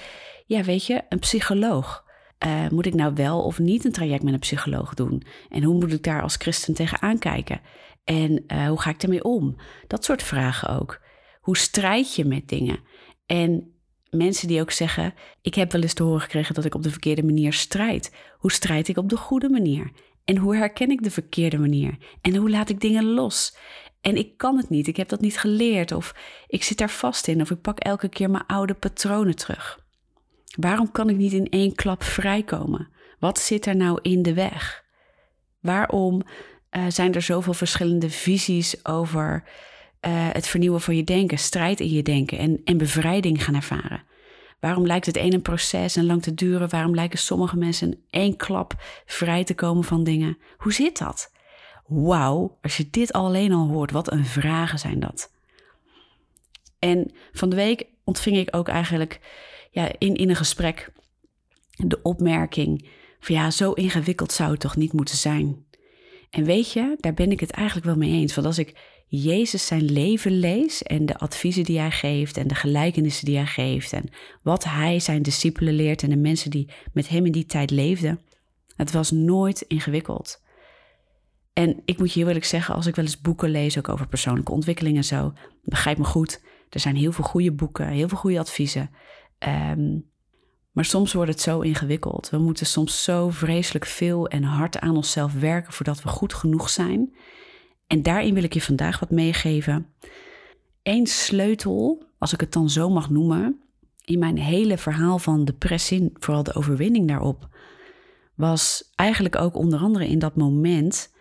ja, 0.45 0.63
weet 0.63 0.85
je, 0.85 1.01
een 1.09 1.19
psycholoog. 1.19 2.05
Uh, 2.45 2.69
moet 2.69 2.85
ik 2.85 2.93
nou 2.93 3.13
wel 3.13 3.43
of 3.43 3.59
niet 3.59 3.85
een 3.85 3.91
traject 3.91 4.23
met 4.23 4.33
een 4.33 4.39
psycholoog 4.39 4.93
doen? 4.93 5.23
En 5.49 5.63
hoe 5.63 5.73
moet 5.73 5.93
ik 5.93 6.03
daar 6.03 6.21
als 6.21 6.35
christen 6.35 6.73
tegenaan 6.73 7.19
kijken? 7.19 7.61
En 8.03 8.43
uh, 8.47 8.67
hoe 8.67 8.81
ga 8.81 8.89
ik 8.89 9.03
ermee 9.03 9.23
om? 9.23 9.55
Dat 9.87 10.05
soort 10.05 10.23
vragen 10.23 10.79
ook. 10.79 11.01
Hoe 11.41 11.57
strijd 11.57 12.15
je 12.15 12.25
met 12.25 12.47
dingen? 12.47 12.79
En 13.25 13.73
mensen 14.09 14.47
die 14.47 14.61
ook 14.61 14.71
zeggen: 14.71 15.13
Ik 15.41 15.55
heb 15.55 15.71
wel 15.71 15.81
eens 15.81 15.93
te 15.93 16.03
horen 16.03 16.21
gekregen 16.21 16.53
dat 16.53 16.65
ik 16.65 16.75
op 16.75 16.83
de 16.83 16.91
verkeerde 16.91 17.23
manier 17.23 17.53
strijd. 17.53 18.15
Hoe 18.37 18.51
strijd 18.51 18.87
ik 18.87 18.97
op 18.97 19.09
de 19.09 19.17
goede 19.17 19.49
manier? 19.49 19.91
En 20.31 20.37
hoe 20.37 20.55
herken 20.55 20.91
ik 20.91 21.03
de 21.03 21.11
verkeerde 21.11 21.57
manier? 21.57 21.97
En 22.21 22.35
hoe 22.35 22.49
laat 22.49 22.69
ik 22.69 22.81
dingen 22.81 23.03
los? 23.03 23.55
En 24.01 24.17
ik 24.17 24.37
kan 24.37 24.57
het 24.57 24.69
niet, 24.69 24.87
ik 24.87 24.97
heb 24.97 25.09
dat 25.09 25.21
niet 25.21 25.39
geleerd, 25.39 25.91
of 25.91 26.15
ik 26.47 26.63
zit 26.63 26.77
daar 26.77 26.89
vast 26.89 27.27
in, 27.27 27.41
of 27.41 27.51
ik 27.51 27.61
pak 27.61 27.79
elke 27.79 28.09
keer 28.09 28.29
mijn 28.29 28.45
oude 28.45 28.73
patronen 28.73 29.35
terug. 29.35 29.79
Waarom 30.59 30.91
kan 30.91 31.09
ik 31.09 31.15
niet 31.15 31.31
in 31.33 31.49
één 31.49 31.75
klap 31.75 32.03
vrijkomen? 32.03 32.89
Wat 33.19 33.39
zit 33.39 33.65
er 33.65 33.75
nou 33.75 33.99
in 34.01 34.21
de 34.21 34.33
weg? 34.33 34.83
Waarom 35.59 36.21
uh, 36.71 36.83
zijn 36.87 37.13
er 37.13 37.21
zoveel 37.21 37.53
verschillende 37.53 38.09
visies 38.09 38.85
over 38.85 39.43
uh, 39.43 40.29
het 40.31 40.47
vernieuwen 40.47 40.81
van 40.81 40.95
je 40.95 41.03
denken, 41.03 41.37
strijd 41.37 41.79
in 41.79 41.89
je 41.89 42.03
denken 42.03 42.37
en, 42.37 42.61
en 42.63 42.77
bevrijding 42.77 43.43
gaan 43.43 43.55
ervaren? 43.55 44.03
Waarom 44.61 44.85
lijkt 44.85 45.05
het 45.05 45.17
een 45.17 45.41
proces 45.41 45.95
en 45.95 46.05
lang 46.05 46.21
te 46.21 46.33
duren? 46.33 46.69
Waarom 46.69 46.95
lijken 46.95 47.19
sommige 47.19 47.57
mensen 47.57 47.91
in 47.91 48.03
één 48.09 48.35
klap 48.37 48.73
vrij 49.05 49.43
te 49.43 49.53
komen 49.53 49.83
van 49.83 50.03
dingen? 50.03 50.37
Hoe 50.57 50.73
zit 50.73 50.97
dat? 50.97 51.31
Wauw, 51.87 52.57
als 52.61 52.77
je 52.77 52.87
dit 52.89 53.13
alleen 53.13 53.53
al 53.53 53.67
hoort, 53.67 53.91
wat 53.91 54.11
een 54.11 54.25
vragen 54.25 54.79
zijn 54.79 54.99
dat. 54.99 55.31
En 56.79 57.11
van 57.31 57.49
de 57.49 57.55
week 57.55 57.85
ontving 58.03 58.37
ik 58.37 58.55
ook 58.55 58.67
eigenlijk 58.67 59.19
ja, 59.71 59.91
in, 59.97 60.15
in 60.15 60.29
een 60.29 60.35
gesprek 60.35 60.91
de 61.71 62.01
opmerking 62.01 62.89
van 63.19 63.35
ja, 63.35 63.51
zo 63.51 63.71
ingewikkeld 63.71 64.31
zou 64.31 64.51
het 64.51 64.59
toch 64.59 64.75
niet 64.75 64.93
moeten 64.93 65.17
zijn. 65.17 65.65
En 66.29 66.43
weet 66.43 66.71
je, 66.71 66.95
daar 66.99 67.13
ben 67.13 67.31
ik 67.31 67.39
het 67.39 67.51
eigenlijk 67.51 67.85
wel 67.85 67.97
mee 67.97 68.11
eens. 68.11 68.35
Want 68.35 68.47
als 68.47 68.57
ik 68.57 68.75
Jezus 69.13 69.65
zijn 69.65 69.91
leven 69.91 70.39
lees 70.39 70.83
en 70.83 71.05
de 71.05 71.17
adviezen 71.17 71.63
die 71.63 71.79
hij 71.79 71.91
geeft 71.91 72.37
en 72.37 72.47
de 72.47 72.55
gelijkenissen 72.55 73.25
die 73.25 73.35
hij 73.35 73.45
geeft 73.45 73.93
en 73.93 74.09
wat 74.41 74.63
hij 74.63 74.99
zijn 74.99 75.21
discipelen 75.21 75.73
leert 75.73 76.03
en 76.03 76.09
de 76.09 76.17
mensen 76.17 76.51
die 76.51 76.69
met 76.93 77.09
hem 77.09 77.25
in 77.25 77.31
die 77.31 77.45
tijd 77.45 77.71
leefden, 77.71 78.19
het 78.75 78.91
was 78.91 79.11
nooit 79.11 79.61
ingewikkeld. 79.61 80.43
En 81.53 81.81
ik 81.85 81.97
moet 81.97 82.13
je 82.13 82.19
heel 82.19 82.27
eerlijk 82.27 82.45
zeggen, 82.45 82.75
als 82.75 82.85
ik 82.85 82.95
wel 82.95 83.05
eens 83.05 83.21
boeken 83.21 83.49
lees, 83.49 83.77
ook 83.77 83.89
over 83.89 84.07
persoonlijke 84.07 84.51
ontwikkeling 84.51 84.97
en 84.97 85.03
zo, 85.03 85.33
begrijp 85.63 85.97
me 85.97 86.03
goed. 86.03 86.43
Er 86.69 86.79
zijn 86.79 86.95
heel 86.95 87.11
veel 87.11 87.23
goede 87.23 87.51
boeken, 87.51 87.87
heel 87.87 88.07
veel 88.07 88.17
goede 88.17 88.39
adviezen. 88.39 88.89
Um, 89.39 90.09
maar 90.71 90.85
soms 90.85 91.13
wordt 91.13 91.31
het 91.31 91.41
zo 91.41 91.59
ingewikkeld. 91.59 92.29
We 92.29 92.37
moeten 92.37 92.65
soms 92.65 93.03
zo 93.03 93.29
vreselijk 93.29 93.85
veel 93.85 94.27
en 94.27 94.43
hard 94.43 94.79
aan 94.79 94.95
onszelf 94.95 95.33
werken 95.33 95.73
voordat 95.73 96.01
we 96.01 96.09
goed 96.09 96.33
genoeg 96.33 96.69
zijn. 96.69 97.15
En 97.91 98.01
daarin 98.01 98.33
wil 98.33 98.43
ik 98.43 98.53
je 98.53 98.61
vandaag 98.61 98.99
wat 98.99 99.09
meegeven. 99.09 99.87
Eén 100.83 101.07
sleutel, 101.07 102.03
als 102.17 102.33
ik 102.33 102.39
het 102.39 102.53
dan 102.53 102.69
zo 102.69 102.89
mag 102.89 103.09
noemen, 103.09 103.61
in 104.05 104.19
mijn 104.19 104.37
hele 104.37 104.77
verhaal 104.77 105.19
van 105.19 105.45
depressie, 105.45 106.11
vooral 106.13 106.43
de 106.43 106.53
overwinning 106.53 107.07
daarop, 107.07 107.47
was 108.35 108.91
eigenlijk 108.95 109.35
ook 109.35 109.55
onder 109.55 109.79
andere 109.79 110.07
in 110.07 110.19
dat 110.19 110.35
moment. 110.35 111.13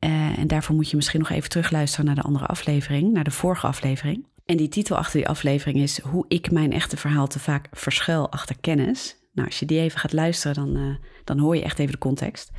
Uh, 0.00 0.38
en 0.38 0.46
daarvoor 0.46 0.74
moet 0.74 0.90
je 0.90 0.96
misschien 0.96 1.20
nog 1.20 1.30
even 1.30 1.50
terugluisteren 1.50 2.06
naar 2.06 2.14
de 2.14 2.22
andere 2.22 2.46
aflevering, 2.46 3.12
naar 3.12 3.24
de 3.24 3.30
vorige 3.30 3.66
aflevering. 3.66 4.26
En 4.44 4.56
die 4.56 4.68
titel 4.68 4.96
achter 4.96 5.18
die 5.18 5.28
aflevering 5.28 5.78
is 5.78 6.00
Hoe 6.00 6.24
ik 6.28 6.50
mijn 6.50 6.72
echte 6.72 6.96
verhaal 6.96 7.26
te 7.26 7.38
vaak 7.38 7.68
verschuil 7.72 8.30
achter 8.30 8.56
kennis. 8.60 9.16
Nou, 9.32 9.48
als 9.48 9.58
je 9.58 9.66
die 9.66 9.80
even 9.80 9.98
gaat 9.98 10.12
luisteren, 10.12 10.54
dan, 10.54 10.76
uh, 10.76 10.94
dan 11.24 11.38
hoor 11.38 11.56
je 11.56 11.62
echt 11.62 11.78
even 11.78 11.92
de 11.92 11.98
context. 11.98 12.50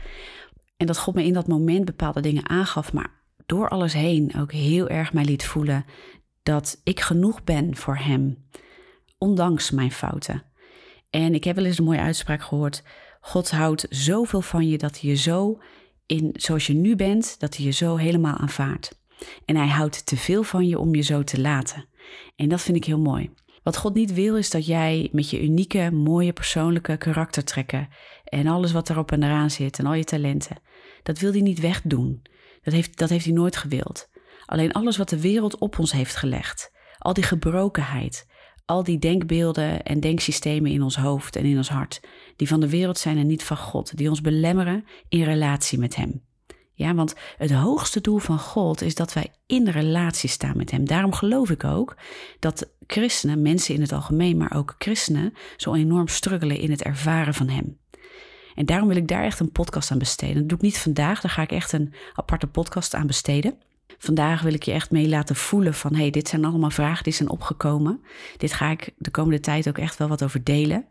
En 0.78 0.86
dat 0.86 0.98
God 0.98 1.16
me 1.16 1.24
in 1.24 1.34
dat 1.34 1.48
moment 1.48 1.86
bepaalde 1.86 2.22
dingen 2.22 2.50
aangaf, 2.50 2.94
maar 2.94 3.21
door 3.46 3.70
alles 3.70 3.94
heen 3.94 4.34
ook 4.38 4.52
heel 4.52 4.90
erg 4.90 5.14
mij 5.14 5.26
liet 5.26 5.46
voelen 5.46 5.86
dat 6.44 6.82
ik 6.84 7.00
genoeg 7.00 7.44
ben 7.44 7.76
voor 7.76 7.98
Hem, 7.98 8.48
ondanks 9.18 9.72
mijn 9.72 9.92
fouten. 9.92 10.44
En 11.10 11.34
ik 11.34 11.44
heb 11.44 11.56
wel 11.56 11.66
eens 11.66 11.78
een 11.78 11.84
mooie 11.84 12.00
uitspraak 12.00 12.42
gehoord: 12.42 12.84
God 13.22 13.52
houdt 13.52 13.86
zoveel 13.90 14.42
van 14.42 14.68
je 14.68 14.78
dat 14.78 15.00
hij 15.00 15.10
je 15.10 15.16
zo 15.16 15.60
in 16.06 16.30
zoals 16.34 16.68
je 16.68 16.74
nu 16.74 16.96
bent, 16.96 17.40
dat 17.40 17.56
hij 17.56 17.66
je 17.66 17.72
zo 17.72 17.96
helemaal 17.96 18.38
aanvaardt. 18.38 19.00
En 19.46 19.56
hij 19.56 19.68
houdt 19.68 20.06
te 20.06 20.18
veel 20.18 20.44
van 20.44 20.68
je 20.68 20.80
om 20.80 20.96
je 20.96 21.02
zo 21.02 21.24
te 21.24 21.42
laten. 21.42 21.86
En 22.36 22.50
dat 22.50 22.62
vind 22.62 22.78
ik 22.78 22.86
heel 22.86 23.00
mooi. 23.00 23.30
Wat 23.64 23.78
God 23.78 23.94
niet 23.94 24.14
wil 24.14 24.38
is 24.38 24.50
dat 24.50 24.66
jij 24.66 25.10
met 25.12 25.30
je 25.30 25.44
unieke, 25.44 25.92
mooie 25.92 26.34
persoonlijke 26.34 26.98
karaktertrekken 26.98 27.89
en 28.24 28.48
alles 28.48 28.72
wat 28.72 28.89
erop 28.89 29.12
en 29.12 29.24
eraan 29.24 29.50
zit 29.50 29.80
en 29.80 29.86
al 29.86 29.94
je 29.94 30.04
talenten, 30.04 30.62
dat 31.04 31.20
wil 31.20 31.32
hij 31.32 31.42
niet 31.42 31.60
wegdoen. 31.60 32.22
Dat 32.62 32.74
heeft, 32.74 32.98
dat 32.98 33.10
heeft 33.10 33.25
hij 33.25 33.34
nooit 33.34 33.58
gewild. 33.58 34.10
Alleen 34.46 34.72
alles 34.72 34.98
wat 34.98 35.10
de 35.10 35.22
wereld 35.22 35.58
op 35.58 35.80
ons 35.80 35.91
heeft 35.91 36.15
gelegd, 36.15 36.72
al 36.98 37.13
die 37.13 37.24
gebrokenheid, 37.24 38.27
al 38.65 38.84
die 38.84 39.00
denkbeelden 39.00 39.84
en 39.84 40.00
denksystemen 40.00 40.72
in 40.72 40.82
ons 40.82 40.96
hoofd 40.96 41.36
en 41.36 41.46
in 41.46 41.58
ons 41.58 41.70
hart, 41.70 42.00
die 42.36 42.48
van 42.48 42.60
de 42.60 42.70
wereld 42.70 42.98
zijn 42.98 43.18
en 43.18 43.27
niet 43.27 43.44
van 43.44 43.58
God, 43.58 43.98
die 43.98 44.10
ons 44.10 44.22
belemmeren 44.22 44.86
in 45.10 45.24
relatie 45.24 45.80
met 45.80 45.96
Hem. 45.96 46.24
Ja, 46.74 46.94
want 46.94 47.15
het 47.38 47.51
hoogste 47.51 48.01
doel 48.01 48.18
van 48.18 48.39
God 48.39 48.82
is 48.82 48.96
dat 48.96 49.13
wij 49.13 49.34
in 49.46 49.68
relatie 49.68 50.30
staan 50.30 50.58
met 50.58 50.72
Hem. 50.72 50.86
Daarom 50.86 51.13
geloof 51.13 51.50
ik 51.50 51.63
ook 51.63 51.98
dat 52.39 52.72
christenen, 52.88 53.41
mensen 53.41 53.75
in 53.75 53.82
het 53.82 53.91
algemeen, 53.91 54.38
maar 54.38 54.56
ook 54.56 54.75
christenen, 54.77 55.34
zo 55.58 55.74
enorm 55.74 56.08
struggelen 56.08 56.60
in 56.60 56.72
het 56.72 56.82
ervaren 56.82 57.34
van 57.34 57.50
Hem. 57.50 57.81
En 58.62 58.68
daarom 58.68 58.88
wil 58.88 58.98
ik 58.98 59.08
daar 59.08 59.24
echt 59.24 59.39
een 59.39 59.51
podcast 59.51 59.91
aan 59.91 59.98
besteden. 59.98 60.36
Dat 60.36 60.50
doe 60.50 60.58
ik 60.58 60.63
niet 60.63 60.77
vandaag, 60.77 61.22
daar 61.22 61.32
ga 61.32 61.41
ik 61.41 61.51
echt 61.51 61.72
een 61.72 61.94
aparte 62.13 62.48
podcast 62.48 62.94
aan 62.94 63.08
besteden. 63.08 63.53
Vandaag 63.98 64.41
wil 64.41 64.53
ik 64.53 64.63
je 64.63 64.72
echt 64.72 64.91
mee 64.91 65.10
laten 65.10 65.36
voelen 65.36 65.74
van, 65.74 65.96
hey, 65.96 66.10
dit 66.10 66.27
zijn 66.27 66.46
allemaal 66.46 66.70
vragen 66.70 67.03
die 67.03 67.13
zijn 67.13 67.30
opgekomen. 67.30 68.01
Dit 68.38 68.53
ga 68.53 68.70
ik 68.70 68.94
de 68.98 69.12
komende 69.12 69.39
tijd 69.39 69.68
ook 69.68 69.77
echt 69.77 69.98
wel 69.98 70.08
wat 70.08 70.24
over 70.24 70.44
delen. 70.44 70.86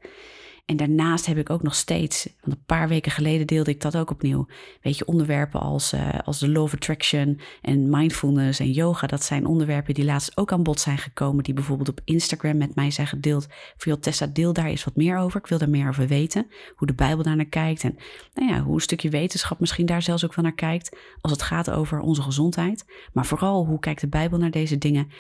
En 0.67 0.77
daarnaast 0.77 1.27
heb 1.27 1.37
ik 1.37 1.51
ook 1.51 1.63
nog 1.63 1.75
steeds, 1.75 2.29
want 2.41 2.57
een 2.57 2.65
paar 2.67 2.89
weken 2.89 3.13
geleden 3.13 3.47
deelde 3.47 3.71
ik 3.71 3.81
dat 3.81 3.97
ook 3.97 4.11
opnieuw. 4.11 4.47
Weet 4.83 4.99
je, 4.99 5.07
onderwerpen 5.07 5.61
als, 5.61 5.93
uh, 5.93 6.09
als 6.25 6.39
de 6.39 6.49
Law 6.49 6.63
of 6.63 6.75
Attraction 6.75 7.41
en 7.63 7.89
mindfulness 7.89 8.61
en 8.61 8.71
yoga. 8.71 9.07
Dat 9.07 9.25
zijn 9.25 9.47
onderwerpen 9.47 9.95
die 9.95 10.05
laatst 10.05 10.37
ook 10.37 10.53
aan 10.53 10.63
bod 10.63 10.81
zijn 10.81 10.99
gekomen. 10.99 11.45
Die 11.45 11.55
bijvoorbeeld 11.55 11.89
op 11.89 12.01
Instagram 12.05 12.57
met 12.57 12.75
mij 12.75 12.91
zijn 12.91 13.07
gedeeld. 13.07 13.47
Voor 13.77 13.87
jou, 13.87 14.01
Tessa, 14.01 14.27
deel 14.27 14.53
daar 14.53 14.65
eens 14.65 14.85
wat 14.85 14.97
meer 14.97 15.19
over. 15.19 15.41
Ik 15.41 15.47
wil 15.47 15.59
daar 15.59 15.71
meer 15.71 15.89
over 15.89 16.07
weten. 16.07 16.47
Hoe 16.77 16.87
de 16.87 16.95
Bijbel 16.95 17.25
daar 17.25 17.37
naar 17.37 17.45
kijkt. 17.45 17.85
En 17.85 17.97
nou 18.35 18.51
ja, 18.51 18.61
hoe 18.61 18.75
een 18.75 18.81
stukje 18.81 19.11
wetenschap 19.11 19.61
misschien 19.61 19.87
daar 19.87 20.03
zelfs 20.03 20.25
ook 20.25 20.35
wel 20.35 20.45
naar 20.45 20.55
kijkt. 20.55 20.97
Als 21.21 21.33
het 21.33 21.43
gaat 21.43 21.71
over 21.71 22.01
onze 22.01 22.23
gezondheid. 22.23 22.85
Maar 23.13 23.27
vooral, 23.27 23.67
hoe 23.67 23.79
kijkt 23.79 24.01
de 24.01 24.09
Bijbel 24.09 24.39
naar 24.39 24.51
deze 24.51 24.79
dingen? 24.79 25.11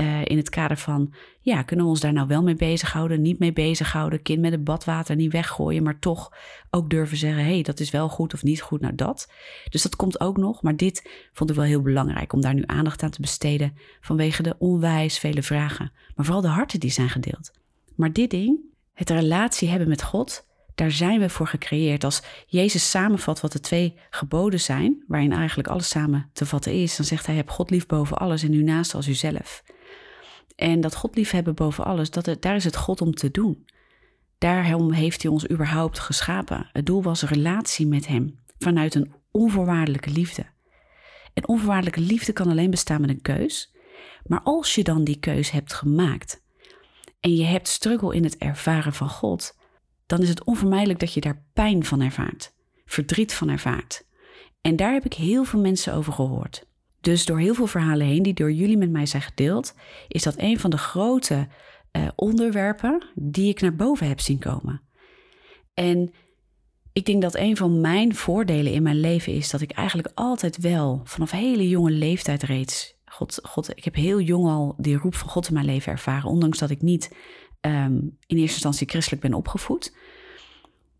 Uh, 0.00 0.24
in 0.24 0.36
het 0.36 0.48
kader 0.48 0.76
van, 0.76 1.14
ja, 1.40 1.62
kunnen 1.62 1.84
we 1.84 1.90
ons 1.90 2.00
daar 2.00 2.12
nou 2.12 2.28
wel 2.28 2.42
mee 2.42 2.54
bezighouden, 2.54 3.22
niet 3.22 3.38
mee 3.38 3.52
bezighouden, 3.52 4.22
kind 4.22 4.40
met 4.40 4.52
het 4.52 4.64
badwater 4.64 5.16
niet 5.16 5.32
weggooien, 5.32 5.82
maar 5.82 5.98
toch 5.98 6.32
ook 6.70 6.90
durven 6.90 7.16
zeggen, 7.16 7.44
hé, 7.44 7.52
hey, 7.52 7.62
dat 7.62 7.80
is 7.80 7.90
wel 7.90 8.08
goed 8.08 8.34
of 8.34 8.42
niet 8.42 8.60
goed, 8.60 8.80
nou 8.80 8.94
dat. 8.94 9.32
Dus 9.68 9.82
dat 9.82 9.96
komt 9.96 10.20
ook 10.20 10.36
nog, 10.36 10.62
maar 10.62 10.76
dit 10.76 11.28
vond 11.32 11.50
ik 11.50 11.56
wel 11.56 11.64
heel 11.64 11.82
belangrijk 11.82 12.32
om 12.32 12.40
daar 12.40 12.54
nu 12.54 12.62
aandacht 12.66 13.02
aan 13.02 13.10
te 13.10 13.20
besteden 13.20 13.76
vanwege 14.00 14.42
de 14.42 14.54
onwijs 14.58 15.18
vele 15.18 15.42
vragen, 15.42 15.92
maar 16.14 16.24
vooral 16.24 16.42
de 16.42 16.48
harten 16.48 16.80
die 16.80 16.90
zijn 16.90 17.08
gedeeld. 17.08 17.50
Maar 17.94 18.12
dit 18.12 18.30
ding, 18.30 18.58
het 18.92 19.10
relatie 19.10 19.68
hebben 19.68 19.88
met 19.88 20.02
God, 20.02 20.46
daar 20.76 20.90
zijn 20.90 21.20
we 21.20 21.28
voor 21.28 21.46
gecreëerd. 21.46 22.04
Als 22.04 22.22
Jezus 22.46 22.90
samenvat 22.90 23.40
wat 23.40 23.52
de 23.52 23.60
twee 23.60 23.94
geboden 24.10 24.60
zijn, 24.60 25.04
waarin 25.06 25.32
eigenlijk 25.32 25.68
alles 25.68 25.88
samen 25.88 26.30
te 26.32 26.46
vatten 26.46 26.72
is, 26.72 26.96
dan 26.96 27.06
zegt 27.06 27.26
hij: 27.26 27.34
heb 27.34 27.50
God 27.50 27.70
lief 27.70 27.86
boven 27.86 28.16
alles 28.16 28.42
en 28.42 28.52
u 28.52 28.62
naast 28.62 28.94
als 28.94 29.08
uzelf. 29.08 29.62
En 30.56 30.80
dat 30.80 30.94
God 30.94 31.16
lief 31.16 31.30
hebben 31.30 31.54
boven 31.54 31.84
alles, 31.84 32.10
dat 32.10 32.36
daar 32.40 32.56
is 32.56 32.64
het 32.64 32.76
God 32.76 33.00
om 33.00 33.14
te 33.14 33.30
doen. 33.30 33.66
Daarom 34.38 34.92
heeft 34.92 35.22
hij 35.22 35.30
ons 35.30 35.50
überhaupt 35.50 35.98
geschapen. 35.98 36.68
Het 36.72 36.86
doel 36.86 37.02
was 37.02 37.22
een 37.22 37.28
relatie 37.28 37.86
met 37.86 38.06
hem 38.06 38.40
vanuit 38.58 38.94
een 38.94 39.12
onvoorwaardelijke 39.30 40.10
liefde. 40.10 40.46
En 41.34 41.48
onvoorwaardelijke 41.48 42.00
liefde 42.00 42.32
kan 42.32 42.50
alleen 42.50 42.70
bestaan 42.70 43.00
met 43.00 43.10
een 43.10 43.22
keus. 43.22 43.74
Maar 44.24 44.40
als 44.42 44.74
je 44.74 44.84
dan 44.84 45.04
die 45.04 45.18
keus 45.18 45.50
hebt 45.50 45.72
gemaakt 45.72 46.42
en 47.20 47.36
je 47.36 47.44
hebt 47.44 47.68
struggle 47.68 48.14
in 48.14 48.24
het 48.24 48.36
ervaren 48.36 48.92
van 48.92 49.08
God, 49.08 49.56
dan 50.06 50.22
is 50.22 50.28
het 50.28 50.44
onvermijdelijk 50.44 50.98
dat 50.98 51.12
je 51.12 51.20
daar 51.20 51.44
pijn 51.52 51.84
van 51.84 52.00
ervaart, 52.00 52.54
verdriet 52.84 53.34
van 53.34 53.48
ervaart. 53.48 54.06
En 54.60 54.76
daar 54.76 54.92
heb 54.92 55.04
ik 55.04 55.14
heel 55.14 55.44
veel 55.44 55.60
mensen 55.60 55.94
over 55.94 56.12
gehoord. 56.12 56.66
Dus 57.06 57.24
door 57.24 57.38
heel 57.38 57.54
veel 57.54 57.66
verhalen 57.66 58.06
heen 58.06 58.22
die 58.22 58.34
door 58.34 58.52
jullie 58.52 58.76
met 58.76 58.90
mij 58.90 59.06
zijn 59.06 59.22
gedeeld, 59.22 59.74
is 60.08 60.22
dat 60.22 60.34
een 60.36 60.58
van 60.58 60.70
de 60.70 60.78
grote 60.78 61.48
uh, 61.92 62.08
onderwerpen 62.16 63.06
die 63.14 63.48
ik 63.48 63.60
naar 63.60 63.76
boven 63.76 64.08
heb 64.08 64.20
zien 64.20 64.38
komen. 64.38 64.82
En 65.74 66.12
ik 66.92 67.06
denk 67.06 67.22
dat 67.22 67.34
een 67.34 67.56
van 67.56 67.80
mijn 67.80 68.14
voordelen 68.14 68.72
in 68.72 68.82
mijn 68.82 69.00
leven 69.00 69.32
is 69.32 69.50
dat 69.50 69.60
ik 69.60 69.70
eigenlijk 69.70 70.10
altijd 70.14 70.56
wel 70.56 71.00
vanaf 71.04 71.30
hele 71.30 71.68
jonge 71.68 71.90
leeftijd 71.90 72.42
reeds. 72.42 72.94
God, 73.04 73.38
God, 73.42 73.70
ik 73.76 73.84
heb 73.84 73.94
heel 73.94 74.20
jong 74.20 74.46
al 74.46 74.74
die 74.78 74.96
roep 74.96 75.14
van 75.14 75.28
God 75.28 75.48
in 75.48 75.54
mijn 75.54 75.66
leven 75.66 75.92
ervaren, 75.92 76.30
ondanks 76.30 76.58
dat 76.58 76.70
ik 76.70 76.82
niet 76.82 77.16
um, 77.60 78.16
in 78.26 78.36
eerste 78.36 78.54
instantie 78.54 78.88
christelijk 78.88 79.22
ben 79.22 79.34
opgevoed, 79.34 79.96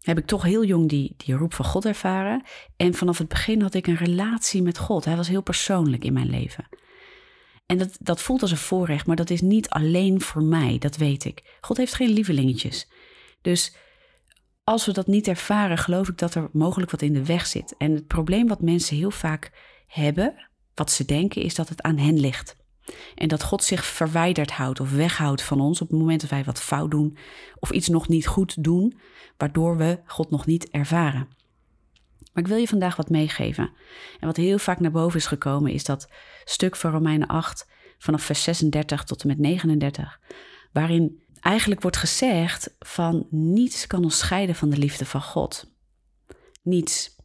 heb 0.07 0.19
ik 0.19 0.27
toch 0.27 0.43
heel 0.43 0.65
jong 0.65 0.89
die, 0.89 1.15
die 1.17 1.35
roep 1.35 1.55
van 1.55 1.65
God 1.65 1.85
ervaren. 1.85 2.43
En 2.77 2.95
vanaf 2.95 3.19
het 3.19 3.29
begin 3.29 3.63
had 3.63 3.75
ik 3.75 3.87
een 3.87 3.97
relatie 3.97 4.63
met 4.63 4.79
God. 4.79 5.05
Hij 5.05 5.17
was 5.17 5.29
heel 5.29 5.43
persoonlijk 5.43 6.05
in 6.05 6.13
mijn 6.13 6.31
leven. 6.31 6.69
En 7.67 7.79
dat, 7.79 7.97
dat 8.01 8.23
voelt 8.23 8.43
als 8.43 8.51
een 8.51 8.57
voorrecht, 8.57 9.07
maar 9.07 9.17
dat 9.17 9.31
is 9.31 9.41
niet 9.41 9.69
alleen 9.69 10.21
voor 10.21 10.43
mij, 10.43 10.79
dat 10.79 10.97
weet 10.97 11.25
ik. 11.25 11.59
God 11.61 11.77
heeft 11.77 11.95
geen 11.95 12.11
lievelingetjes. 12.11 12.89
Dus 13.41 13.77
als 14.65 14.87
we 14.87 14.93
dat 14.93 15.07
niet 15.07 15.29
ervaren, 15.29 15.79
geloof 15.79 16.09
ik 16.09 16.19
dat 16.19 16.35
er 16.35 16.49
mogelijk 16.53 16.91
wat 16.91 17.03
in 17.03 17.13
de 17.13 17.25
weg 17.25 17.47
zit. 17.47 17.75
En 17.79 17.93
het 17.95 18.07
probleem 18.07 18.49
wat 18.49 18.61
mensen 18.63 18.97
heel 18.97 19.11
vaak 19.11 19.51
hebben, 19.87 20.49
wat 20.75 20.91
ze 20.91 21.05
denken, 21.05 21.43
is 21.43 21.55
dat 21.55 21.69
het 21.69 21.83
aan 21.83 21.99
hen 21.99 22.21
ligt. 22.21 22.57
En 23.15 23.29
dat 23.29 23.43
God 23.43 23.65
zich 23.65 23.85
verwijderd 23.85 24.51
houdt 24.51 24.81
of 24.81 24.91
weghoudt 24.91 25.43
van 25.43 25.61
ons 25.61 25.81
op 25.81 25.89
het 25.89 25.99
moment 25.99 26.21
dat 26.21 26.31
wij 26.31 26.45
wat 26.45 26.61
fout 26.61 26.91
doen 26.91 27.17
of 27.59 27.71
iets 27.71 27.89
nog 27.89 28.09
niet 28.09 28.27
goed 28.27 28.65
doen, 28.65 28.99
waardoor 29.37 29.77
we 29.77 30.01
God 30.07 30.31
nog 30.31 30.47
niet 30.47 30.71
ervaren. 30.71 31.29
Maar 32.33 32.45
ik 32.45 32.51
wil 32.51 32.57
je 32.57 32.69
vandaag 32.69 32.97
wat 32.97 33.11
meegeven. 33.11 33.71
En 34.21 34.27
wat 34.27 34.37
heel 34.37 34.59
vaak 34.59 34.81
naar 34.81 34.91
boven 34.91 35.19
is 35.19 35.27
gekomen 35.27 35.73
is 35.73 35.85
dat 35.85 36.09
stuk 36.45 36.77
van 36.77 36.91
Romeinen 36.91 37.29
8 37.29 37.69
vanaf 37.99 38.23
vers 38.23 38.43
36 38.43 39.05
tot 39.05 39.23
en 39.23 39.29
met 39.29 39.39
39, 39.39 40.21
waarin 40.73 41.23
eigenlijk 41.41 41.83
wordt 41.83 41.97
gezegd 41.97 42.75
van 42.79 43.27
niets 43.31 43.87
kan 43.87 44.05
ons 44.05 44.19
scheiden 44.19 44.55
van 44.55 44.71
de 44.71 44.79
liefde 44.79 45.05
van 45.05 45.23
God. 45.23 45.75
Niets. 46.63 47.16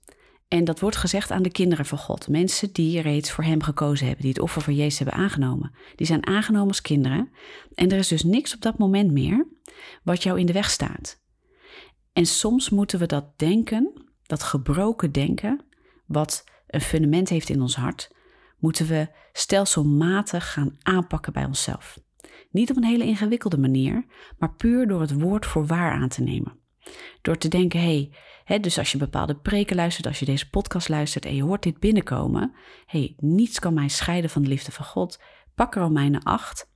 En 0.51 0.63
dat 0.63 0.79
wordt 0.79 0.96
gezegd 0.96 1.31
aan 1.31 1.43
de 1.43 1.51
kinderen 1.51 1.86
van 1.86 1.98
God. 1.98 2.27
Mensen 2.27 2.72
die 2.72 3.01
reeds 3.01 3.31
voor 3.31 3.43
Hem 3.43 3.63
gekozen 3.63 4.05
hebben, 4.05 4.24
die 4.24 4.34
het 4.34 4.41
offer 4.41 4.62
van 4.62 4.75
Jezus 4.75 5.00
hebben 5.00 5.15
aangenomen. 5.17 5.72
Die 5.96 6.08
zijn 6.08 6.27
aangenomen 6.27 6.67
als 6.67 6.81
kinderen. 6.81 7.31
En 7.74 7.91
er 7.91 7.98
is 7.98 8.08
dus 8.08 8.24
niks 8.24 8.55
op 8.55 8.62
dat 8.62 8.77
moment 8.77 9.12
meer 9.12 9.48
wat 10.03 10.24
jou 10.24 10.39
in 10.39 10.46
de 10.46 10.53
weg 10.53 10.70
staat. 10.70 11.22
En 12.13 12.25
soms 12.25 12.70
moeten 12.70 13.00
we 13.00 13.05
dat 13.05 13.39
denken, 13.39 13.93
dat 14.24 14.43
gebroken 14.43 15.12
denken, 15.12 15.65
wat 16.05 16.43
een 16.67 16.81
fundament 16.81 17.29
heeft 17.29 17.50
in 17.50 17.62
ons 17.62 17.75
hart, 17.75 18.15
moeten 18.58 18.88
we 18.88 19.08
stelselmatig 19.34 20.53
gaan 20.53 20.77
aanpakken 20.81 21.34
bij 21.34 21.46
onszelf. 21.46 22.00
Niet 22.50 22.70
op 22.70 22.77
een 22.77 22.84
hele 22.84 23.05
ingewikkelde 23.05 23.58
manier, 23.58 24.05
maar 24.38 24.55
puur 24.55 24.88
door 24.88 25.01
het 25.01 25.22
woord 25.22 25.46
voor 25.46 25.65
waar 25.65 25.91
aan 25.91 26.10
te 26.10 26.22
nemen. 26.22 26.60
Door 27.21 27.38
te 27.38 27.47
denken, 27.47 27.79
hé, 27.79 28.09
hey, 28.43 28.59
dus 28.59 28.77
als 28.77 28.91
je 28.91 28.97
bepaalde 28.97 29.35
preken 29.35 29.75
luistert, 29.75 30.07
als 30.07 30.19
je 30.19 30.25
deze 30.25 30.50
podcast 30.50 30.89
luistert 30.89 31.25
en 31.25 31.35
je 31.35 31.43
hoort 31.43 31.63
dit 31.63 31.79
binnenkomen, 31.79 32.53
hé, 32.85 33.00
hey, 33.00 33.15
niets 33.17 33.59
kan 33.59 33.73
mij 33.73 33.88
scheiden 33.88 34.29
van 34.29 34.41
de 34.41 34.50
liefde 34.50 34.71
van 34.71 34.85
God. 34.85 35.19
Pak 35.55 35.73
Romeinen 35.73 36.23
8, 36.23 36.69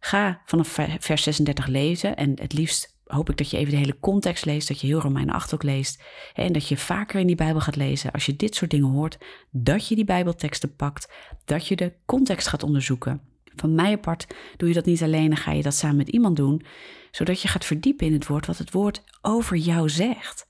ga 0.00 0.40
vanaf 0.44 0.78
vers 0.98 1.22
36 1.22 1.66
lezen 1.66 2.16
en 2.16 2.40
het 2.40 2.52
liefst 2.52 2.98
hoop 3.10 3.30
ik 3.30 3.36
dat 3.36 3.50
je 3.50 3.56
even 3.56 3.72
de 3.72 3.78
hele 3.78 3.98
context 4.00 4.44
leest, 4.44 4.68
dat 4.68 4.80
je 4.80 4.86
heel 4.86 5.00
Romeinen 5.00 5.34
8 5.34 5.54
ook 5.54 5.62
leest 5.62 6.02
en 6.34 6.52
dat 6.52 6.68
je 6.68 6.76
vaker 6.76 7.20
in 7.20 7.26
die 7.26 7.36
Bijbel 7.36 7.60
gaat 7.60 7.76
lezen. 7.76 8.10
Als 8.10 8.26
je 8.26 8.36
dit 8.36 8.54
soort 8.54 8.70
dingen 8.70 8.88
hoort, 8.88 9.18
dat 9.50 9.88
je 9.88 9.94
die 9.94 10.04
Bijbelteksten 10.04 10.76
pakt, 10.76 11.12
dat 11.44 11.66
je 11.66 11.76
de 11.76 11.92
context 12.06 12.48
gaat 12.48 12.62
onderzoeken. 12.62 13.29
Van 13.54 13.74
mij 13.74 13.92
apart 13.92 14.26
doe 14.56 14.68
je 14.68 14.74
dat 14.74 14.84
niet 14.84 15.02
alleen, 15.02 15.28
dan 15.28 15.36
ga 15.36 15.52
je 15.52 15.62
dat 15.62 15.74
samen 15.74 15.96
met 15.96 16.08
iemand 16.08 16.36
doen, 16.36 16.62
zodat 17.10 17.42
je 17.42 17.48
gaat 17.48 17.64
verdiepen 17.64 18.06
in 18.06 18.12
het 18.12 18.26
woord 18.26 18.46
wat 18.46 18.58
het 18.58 18.72
woord 18.72 19.02
over 19.20 19.56
jou 19.56 19.88
zegt. 19.88 20.46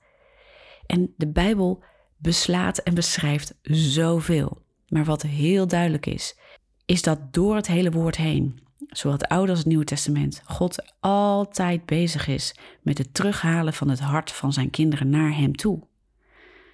En 0.85 1.13
de 1.17 1.27
Bijbel 1.27 1.83
beslaat 2.17 2.77
en 2.77 2.93
beschrijft 2.93 3.53
zoveel. 3.61 4.61
Maar 4.87 5.05
wat 5.05 5.21
heel 5.21 5.67
duidelijk 5.67 6.05
is, 6.05 6.37
is 6.85 7.01
dat 7.01 7.33
door 7.33 7.55
het 7.55 7.67
hele 7.67 7.91
woord 7.91 8.17
heen, 8.17 8.59
zowel 8.87 9.17
het 9.17 9.27
Oude 9.27 9.49
als 9.49 9.59
het 9.59 9.67
Nieuwe 9.67 9.83
Testament, 9.83 10.41
God 10.45 10.93
altijd 10.99 11.85
bezig 11.85 12.27
is 12.27 12.55
met 12.81 12.97
het 12.97 13.13
terughalen 13.13 13.73
van 13.73 13.89
het 13.89 13.99
hart 13.99 14.31
van 14.31 14.53
zijn 14.53 14.69
kinderen 14.69 15.09
naar 15.09 15.35
Hem 15.35 15.55
toe. 15.55 15.87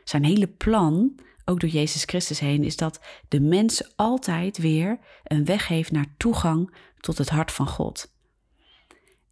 Zijn 0.04 0.24
hele 0.24 0.48
plan 0.48 1.20
ook 1.48 1.60
door 1.60 1.70
Jezus 1.70 2.04
Christus 2.04 2.40
heen, 2.40 2.64
is 2.64 2.76
dat 2.76 3.00
de 3.28 3.40
mens 3.40 3.96
altijd 3.96 4.58
weer 4.58 5.00
een 5.24 5.46
weg 5.46 5.68
heeft 5.68 5.92
naar 5.92 6.14
toegang 6.18 6.76
tot 7.00 7.18
het 7.18 7.30
hart 7.30 7.52
van 7.52 7.68
God. 7.68 8.16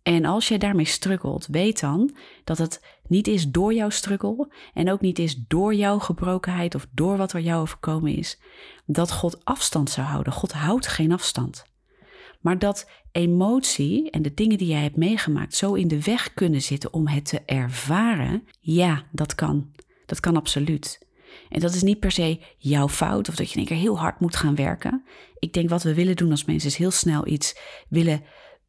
En 0.03 0.25
als 0.25 0.47
jij 0.47 0.57
daarmee 0.57 0.85
struggelt, 0.85 1.47
weet 1.47 1.79
dan 1.79 2.15
dat 2.43 2.57
het 2.57 2.85
niet 3.07 3.27
is 3.27 3.47
door 3.47 3.73
jouw 3.73 3.89
struggle 3.89 4.51
en 4.73 4.91
ook 4.91 5.01
niet 5.01 5.19
is 5.19 5.35
door 5.47 5.75
jouw 5.75 5.99
gebrokenheid 5.99 6.75
of 6.75 6.87
door 6.91 7.17
wat 7.17 7.33
er 7.33 7.39
jou 7.39 7.61
overkomen 7.61 8.15
is, 8.15 8.39
dat 8.85 9.11
God 9.11 9.45
afstand 9.45 9.89
zou 9.89 10.07
houden. 10.07 10.33
God 10.33 10.51
houdt 10.51 10.87
geen 10.87 11.11
afstand. 11.11 11.65
Maar 12.41 12.59
dat 12.59 12.89
emotie 13.11 14.09
en 14.09 14.21
de 14.21 14.33
dingen 14.33 14.57
die 14.57 14.67
jij 14.67 14.81
hebt 14.81 14.97
meegemaakt 14.97 15.55
zo 15.55 15.73
in 15.73 15.87
de 15.87 16.03
weg 16.03 16.33
kunnen 16.33 16.61
zitten 16.61 16.93
om 16.93 17.07
het 17.07 17.25
te 17.25 17.41
ervaren, 17.45 18.47
ja, 18.59 19.03
dat 19.11 19.35
kan. 19.35 19.71
Dat 20.05 20.19
kan 20.19 20.35
absoluut. 20.35 21.04
En 21.55 21.61
dat 21.61 21.73
is 21.73 21.83
niet 21.83 21.99
per 21.99 22.11
se 22.11 22.39
jouw 22.57 22.87
fout 22.89 23.29
of 23.29 23.35
dat 23.35 23.45
je 23.47 23.51
in 23.51 23.57
één 23.57 23.67
keer 23.67 23.77
heel 23.77 23.99
hard 23.99 24.19
moet 24.19 24.35
gaan 24.35 24.55
werken. 24.55 25.03
Ik 25.39 25.53
denk 25.53 25.69
wat 25.69 25.83
we 25.83 25.93
willen 25.93 26.15
doen 26.15 26.31
als 26.31 26.45
mensen 26.45 26.69
is 26.69 26.75
heel 26.75 26.91
snel 26.91 27.27
iets 27.27 27.57
willen 27.89 28.23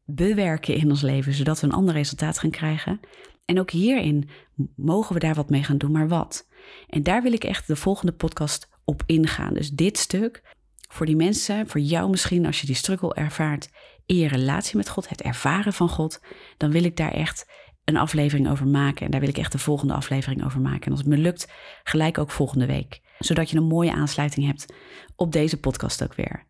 bewerken 0.05 0.75
in 0.75 0.89
ons 0.89 1.01
leven, 1.01 1.33
zodat 1.33 1.59
we 1.59 1.67
een 1.67 1.73
ander 1.73 1.93
resultaat 1.93 2.39
gaan 2.39 2.49
krijgen. 2.49 2.99
En 3.45 3.59
ook 3.59 3.71
hierin 3.71 4.29
mogen 4.75 5.13
we 5.13 5.19
daar 5.19 5.35
wat 5.35 5.49
mee 5.49 5.63
gaan 5.63 5.77
doen, 5.77 5.91
maar 5.91 6.07
wat? 6.07 6.47
En 6.89 7.03
daar 7.03 7.21
wil 7.21 7.33
ik 7.33 7.43
echt 7.43 7.67
de 7.67 7.75
volgende 7.75 8.11
podcast 8.11 8.69
op 8.85 9.03
ingaan. 9.05 9.53
Dus 9.53 9.69
dit 9.69 9.97
stuk 9.97 10.55
voor 10.89 11.05
die 11.05 11.15
mensen, 11.15 11.67
voor 11.67 11.81
jou 11.81 12.09
misschien, 12.09 12.45
als 12.45 12.61
je 12.61 12.67
die 12.67 12.75
struggle 12.75 13.13
ervaart 13.13 13.69
in 14.05 14.15
je 14.15 14.27
relatie 14.27 14.77
met 14.77 14.89
God, 14.89 15.09
het 15.09 15.21
ervaren 15.21 15.73
van 15.73 15.89
God, 15.89 16.21
dan 16.57 16.71
wil 16.71 16.83
ik 16.83 16.97
daar 16.97 17.13
echt 17.13 17.49
een 17.87 17.97
aflevering 17.97 18.49
over 18.49 18.67
maken. 18.67 19.05
En 19.05 19.11
daar 19.11 19.19
wil 19.19 19.29
ik 19.29 19.37
echt 19.37 19.51
de 19.51 19.57
volgende 19.57 19.93
aflevering 19.93 20.45
over 20.45 20.61
maken. 20.61 20.85
En 20.85 20.91
als 20.91 20.99
het 20.99 21.09
me 21.09 21.17
lukt, 21.17 21.51
gelijk 21.83 22.17
ook 22.17 22.31
volgende 22.31 22.65
week. 22.65 23.01
Zodat 23.19 23.49
je 23.49 23.57
een 23.57 23.63
mooie 23.63 23.93
aansluiting 23.93 24.45
hebt 24.45 24.73
op 25.15 25.31
deze 25.31 25.59
podcast 25.59 26.03
ook 26.03 26.13
weer. 26.13 26.45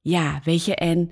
Ja, 0.00 0.40
weet 0.44 0.64
je, 0.64 0.74
en 0.74 1.10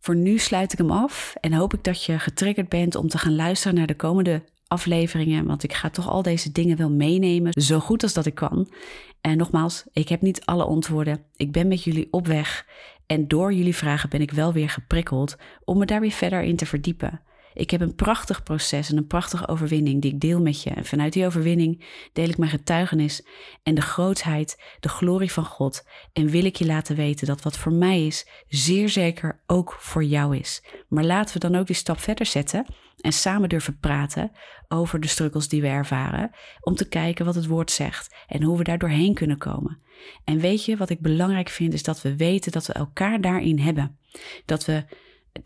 voor 0.00 0.16
nu 0.16 0.38
sluit 0.38 0.72
ik 0.72 0.78
hem 0.78 0.90
af. 0.90 1.34
En 1.40 1.52
hoop 1.52 1.74
ik 1.74 1.84
dat 1.84 2.04
je 2.04 2.18
getriggerd 2.18 2.68
bent 2.68 2.94
om 2.94 3.08
te 3.08 3.18
gaan 3.18 3.34
luisteren 3.34 3.76
naar 3.76 3.86
de 3.86 3.96
komende 3.96 4.44
afleveringen. 4.66 5.46
Want 5.46 5.62
ik 5.62 5.72
ga 5.72 5.90
toch 5.90 6.08
al 6.08 6.22
deze 6.22 6.52
dingen 6.52 6.76
wel 6.76 6.90
meenemen, 6.90 7.62
zo 7.62 7.78
goed 7.78 8.02
als 8.02 8.12
dat 8.12 8.26
ik 8.26 8.34
kan. 8.34 8.72
En 9.20 9.36
nogmaals, 9.36 9.84
ik 9.92 10.08
heb 10.08 10.20
niet 10.20 10.44
alle 10.44 10.64
antwoorden. 10.64 11.24
Ik 11.36 11.52
ben 11.52 11.68
met 11.68 11.84
jullie 11.84 12.08
op 12.10 12.26
weg. 12.26 12.66
En 13.06 13.28
door 13.28 13.52
jullie 13.52 13.76
vragen 13.76 14.08
ben 14.08 14.20
ik 14.20 14.30
wel 14.30 14.52
weer 14.52 14.68
geprikkeld 14.68 15.36
om 15.64 15.78
me 15.78 15.84
daar 15.84 16.00
weer 16.00 16.10
verder 16.10 16.42
in 16.42 16.56
te 16.56 16.66
verdiepen. 16.66 17.20
Ik 17.54 17.70
heb 17.70 17.80
een 17.80 17.94
prachtig 17.94 18.42
proces 18.42 18.90
en 18.90 18.96
een 18.96 19.06
prachtige 19.06 19.48
overwinning 19.48 20.02
die 20.02 20.12
ik 20.12 20.20
deel 20.20 20.40
met 20.40 20.62
je. 20.62 20.70
En 20.70 20.84
vanuit 20.84 21.12
die 21.12 21.26
overwinning 21.26 21.84
deel 22.12 22.28
ik 22.28 22.38
mijn 22.38 22.50
getuigenis 22.50 23.24
en 23.62 23.74
de 23.74 23.80
grootheid, 23.80 24.62
de 24.80 24.88
glorie 24.88 25.32
van 25.32 25.44
God. 25.44 25.86
En 26.12 26.28
wil 26.28 26.44
ik 26.44 26.56
je 26.56 26.66
laten 26.66 26.96
weten 26.96 27.26
dat 27.26 27.42
wat 27.42 27.56
voor 27.56 27.72
mij 27.72 28.06
is, 28.06 28.26
zeer 28.48 28.88
zeker 28.88 29.42
ook 29.46 29.76
voor 29.78 30.04
jou 30.04 30.36
is. 30.36 30.62
Maar 30.88 31.04
laten 31.04 31.34
we 31.34 31.48
dan 31.48 31.60
ook 31.60 31.66
die 31.66 31.76
stap 31.76 32.00
verder 32.00 32.26
zetten 32.26 32.66
en 33.00 33.12
samen 33.12 33.48
durven 33.48 33.78
praten 33.78 34.32
over 34.68 35.00
de 35.00 35.08
struggles 35.08 35.48
die 35.48 35.60
we 35.60 35.68
ervaren, 35.68 36.30
om 36.60 36.74
te 36.74 36.88
kijken 36.88 37.24
wat 37.24 37.34
het 37.34 37.46
woord 37.46 37.70
zegt 37.70 38.14
en 38.26 38.42
hoe 38.42 38.58
we 38.58 38.64
daar 38.64 38.78
doorheen 38.78 39.14
kunnen 39.14 39.38
komen. 39.38 39.78
En 40.24 40.38
weet 40.38 40.64
je 40.64 40.76
wat 40.76 40.90
ik 40.90 41.00
belangrijk 41.00 41.48
vind, 41.48 41.74
is 41.74 41.82
dat 41.82 42.02
we 42.02 42.16
weten 42.16 42.52
dat 42.52 42.66
we 42.66 42.72
elkaar 42.72 43.20
daarin 43.20 43.58
hebben. 43.58 43.98
Dat 44.44 44.64
we 44.64 44.84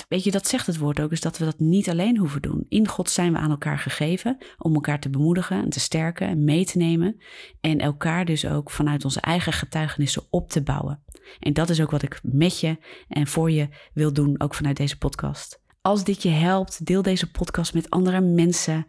weet 0.08 0.24
je, 0.24 0.30
dat 0.30 0.46
zegt 0.46 0.66
het 0.66 0.78
woord 0.78 1.00
ook, 1.00 1.12
is 1.12 1.20
dat 1.20 1.38
we 1.38 1.44
dat 1.44 1.58
niet 1.58 1.88
alleen 1.88 2.18
hoeven 2.18 2.42
doen. 2.42 2.66
In 2.68 2.88
God 2.88 3.10
zijn 3.10 3.32
we 3.32 3.38
aan 3.38 3.50
elkaar 3.50 3.78
gegeven 3.78 4.36
om 4.58 4.74
elkaar 4.74 5.00
te 5.00 5.10
bemoedigen 5.10 5.62
en 5.62 5.70
te 5.70 5.80
sterken 5.80 6.28
en 6.28 6.44
mee 6.44 6.64
te 6.64 6.78
nemen. 6.78 7.20
En 7.60 7.78
elkaar 7.78 8.24
dus 8.24 8.46
ook 8.46 8.70
vanuit 8.70 9.04
onze 9.04 9.20
eigen 9.20 9.52
getuigenissen 9.52 10.22
op 10.30 10.50
te 10.50 10.62
bouwen. 10.62 11.02
En 11.38 11.52
dat 11.52 11.70
is 11.70 11.80
ook 11.80 11.90
wat 11.90 12.02
ik 12.02 12.20
met 12.22 12.60
je 12.60 12.78
en 13.08 13.26
voor 13.26 13.50
je 13.50 13.68
wil 13.92 14.12
doen, 14.12 14.40
ook 14.40 14.54
vanuit 14.54 14.76
deze 14.76 14.98
podcast. 14.98 15.64
Als 15.80 16.04
dit 16.04 16.22
je 16.22 16.28
helpt, 16.28 16.86
deel 16.86 17.02
deze 17.02 17.30
podcast 17.30 17.74
met 17.74 17.90
andere 17.90 18.20
mensen. 18.20 18.86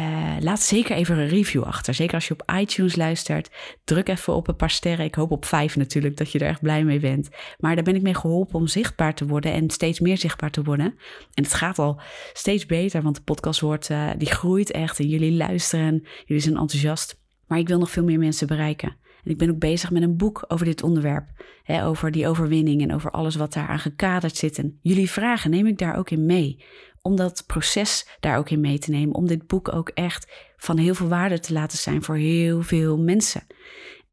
Uh, 0.00 0.36
laat 0.40 0.62
zeker 0.62 0.96
even 0.96 1.18
een 1.18 1.28
review 1.28 1.62
achter. 1.62 1.94
Zeker 1.94 2.14
als 2.14 2.28
je 2.28 2.34
op 2.34 2.52
iTunes 2.60 2.96
luistert. 2.96 3.50
Druk 3.84 4.08
even 4.08 4.34
op 4.34 4.48
een 4.48 4.56
paar 4.56 4.70
sterren. 4.70 5.04
Ik 5.04 5.14
hoop 5.14 5.30
op 5.30 5.44
vijf 5.44 5.76
natuurlijk, 5.76 6.16
dat 6.16 6.32
je 6.32 6.38
er 6.38 6.48
echt 6.48 6.60
blij 6.60 6.84
mee 6.84 7.00
bent. 7.00 7.28
Maar 7.58 7.74
daar 7.74 7.84
ben 7.84 7.94
ik 7.94 8.02
mee 8.02 8.14
geholpen 8.14 8.58
om 8.58 8.66
zichtbaar 8.66 9.14
te 9.14 9.26
worden 9.26 9.52
en 9.52 9.70
steeds 9.70 10.00
meer 10.00 10.18
zichtbaar 10.18 10.50
te 10.50 10.62
worden. 10.62 10.86
En 11.34 11.42
het 11.42 11.54
gaat 11.54 11.78
al 11.78 12.00
steeds 12.32 12.66
beter, 12.66 13.02
want 13.02 13.16
de 13.16 13.22
podcast 13.22 13.60
wordt, 13.60 13.90
uh, 13.90 14.10
die 14.18 14.30
groeit 14.30 14.70
echt. 14.70 14.98
En 14.98 15.08
jullie 15.08 15.32
luisteren, 15.32 16.06
jullie 16.24 16.42
zijn 16.42 16.56
enthousiast. 16.56 17.20
Maar 17.46 17.58
ik 17.58 17.68
wil 17.68 17.78
nog 17.78 17.90
veel 17.90 18.04
meer 18.04 18.18
mensen 18.18 18.46
bereiken. 18.46 18.96
En 19.24 19.30
ik 19.30 19.38
ben 19.38 19.50
ook 19.50 19.58
bezig 19.58 19.90
met 19.90 20.02
een 20.02 20.16
boek 20.16 20.44
over 20.48 20.66
dit 20.66 20.82
onderwerp. 20.82 21.28
Hè, 21.62 21.86
over 21.86 22.10
die 22.10 22.28
overwinning 22.28 22.82
en 22.82 22.94
over 22.94 23.10
alles 23.10 23.36
wat 23.36 23.52
daar 23.52 23.68
aan 23.68 23.78
gekaderd 23.78 24.36
zit. 24.36 24.58
En 24.58 24.78
jullie 24.82 25.10
vragen 25.10 25.50
neem 25.50 25.66
ik 25.66 25.78
daar 25.78 25.96
ook 25.96 26.10
in 26.10 26.26
mee. 26.26 26.64
Om 27.06 27.16
dat 27.16 27.44
proces 27.46 28.08
daar 28.20 28.38
ook 28.38 28.50
in 28.50 28.60
mee 28.60 28.78
te 28.78 28.90
nemen. 28.90 29.14
Om 29.14 29.26
dit 29.26 29.46
boek 29.46 29.74
ook 29.74 29.88
echt 29.88 30.52
van 30.56 30.78
heel 30.78 30.94
veel 30.94 31.08
waarde 31.08 31.40
te 31.40 31.52
laten 31.52 31.78
zijn 31.78 32.02
voor 32.02 32.16
heel 32.16 32.62
veel 32.62 32.98
mensen. 32.98 33.42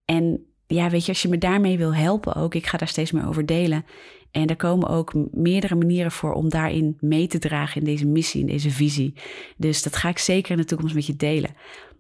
En 0.06 0.46
ja, 0.68 0.90
weet 0.90 1.06
je, 1.06 1.12
als 1.12 1.22
je 1.22 1.30
me 1.30 1.38
daarmee 1.38 1.78
wil 1.78 1.96
helpen 1.96 2.36
ook, 2.36 2.56
ik 2.56 2.68
ga 2.68 2.78
daar 2.78 2.88
steeds 2.88 3.12
meer 3.12 3.28
over 3.28 3.46
delen. 3.46 3.86
En 4.32 4.48
er 4.48 4.56
komen 4.56 4.88
ook 4.88 5.14
meerdere 5.32 5.76
manieren 5.76 6.12
voor 6.12 6.34
om 6.34 6.50
daarin 6.50 6.98
mee 7.00 7.28
te 7.28 7.40
dragen 7.40 7.80
in 7.82 7.86
deze 7.86 8.08
missie, 8.08 8.42
in 8.42 8.48
deze 8.48 8.72
visie. 8.72 9.14
Dus 9.58 9.84
dat 9.84 9.96
ga 9.96 10.10
ik 10.10 10.18
zeker 10.18 10.52
in 10.52 10.58
de 10.58 10.66
toekomst 10.66 10.96
met 10.96 11.06
je 11.06 11.16
delen. 11.16 11.56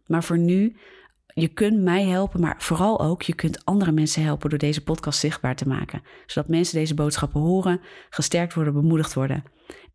Maar 0.06 0.24
voor 0.24 0.38
nu 0.38 0.76
je 1.34 1.48
kunt 1.48 1.82
mij 1.82 2.06
helpen, 2.06 2.40
maar 2.40 2.56
vooral 2.58 3.02
ook 3.02 3.22
je 3.22 3.36
kunt 3.36 3.66
andere 3.66 3.92
mensen 3.92 4.24
helpen 4.24 4.50
door 4.50 4.60
deze 4.60 4.84
podcast 4.84 5.20
zichtbaar 5.20 5.56
te 5.56 5.68
maken. 5.68 6.02
Zodat 6.26 6.50
mensen 6.50 6.78
deze 6.78 6.94
boodschappen 6.94 7.42
horen, 7.42 7.82
gesterkt 8.10 8.54
worden, 8.54 8.74
bemoedigd 8.74 9.14
worden. 9.14 9.44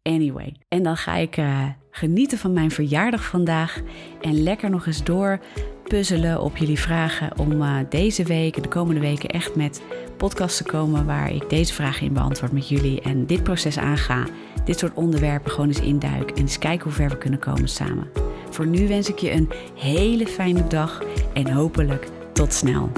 Anyway, 0.06 0.54
en 0.68 0.82
dan 0.82 0.96
ga 0.96 1.14
ik 1.14 1.36
uh, 1.36 1.64
genieten 1.90 2.38
van 2.38 2.52
mijn 2.52 2.70
verjaardag 2.70 3.24
vandaag 3.24 3.80
en 4.20 4.42
lekker 4.42 4.70
nog 4.70 4.86
eens 4.86 5.04
door 5.04 5.38
puzzelen 5.84 6.40
op 6.40 6.56
jullie 6.56 6.78
vragen 6.78 7.38
om 7.38 7.52
uh, 7.52 7.76
deze 7.88 8.24
week 8.24 8.56
en 8.56 8.62
de 8.62 8.68
komende 8.68 9.00
weken 9.00 9.28
echt 9.28 9.54
met 9.54 9.82
podcasts 10.16 10.56
te 10.56 10.64
komen 10.64 11.06
waar 11.06 11.30
ik 11.30 11.50
deze 11.50 11.74
vragen 11.74 12.06
in 12.06 12.12
beantwoord 12.12 12.52
met 12.52 12.68
jullie 12.68 13.00
en 13.00 13.26
dit 13.26 13.42
proces 13.42 13.78
aanga, 13.78 14.24
dit 14.64 14.78
soort 14.78 14.94
onderwerpen 14.94 15.50
gewoon 15.50 15.68
eens 15.68 15.80
induik 15.80 16.30
en 16.30 16.36
eens 16.36 16.58
kijken 16.58 16.84
hoe 16.84 16.92
ver 16.92 17.08
we 17.08 17.18
kunnen 17.18 17.38
komen 17.38 17.68
samen. 17.68 18.08
Voor 18.50 18.66
nu 18.66 18.88
wens 18.88 19.08
ik 19.08 19.18
je 19.18 19.32
een 19.32 19.50
hele 19.74 20.26
fijne 20.26 20.66
dag 20.66 21.02
en 21.32 21.52
hopelijk 21.52 22.08
tot 22.32 22.52
snel. 22.52 22.90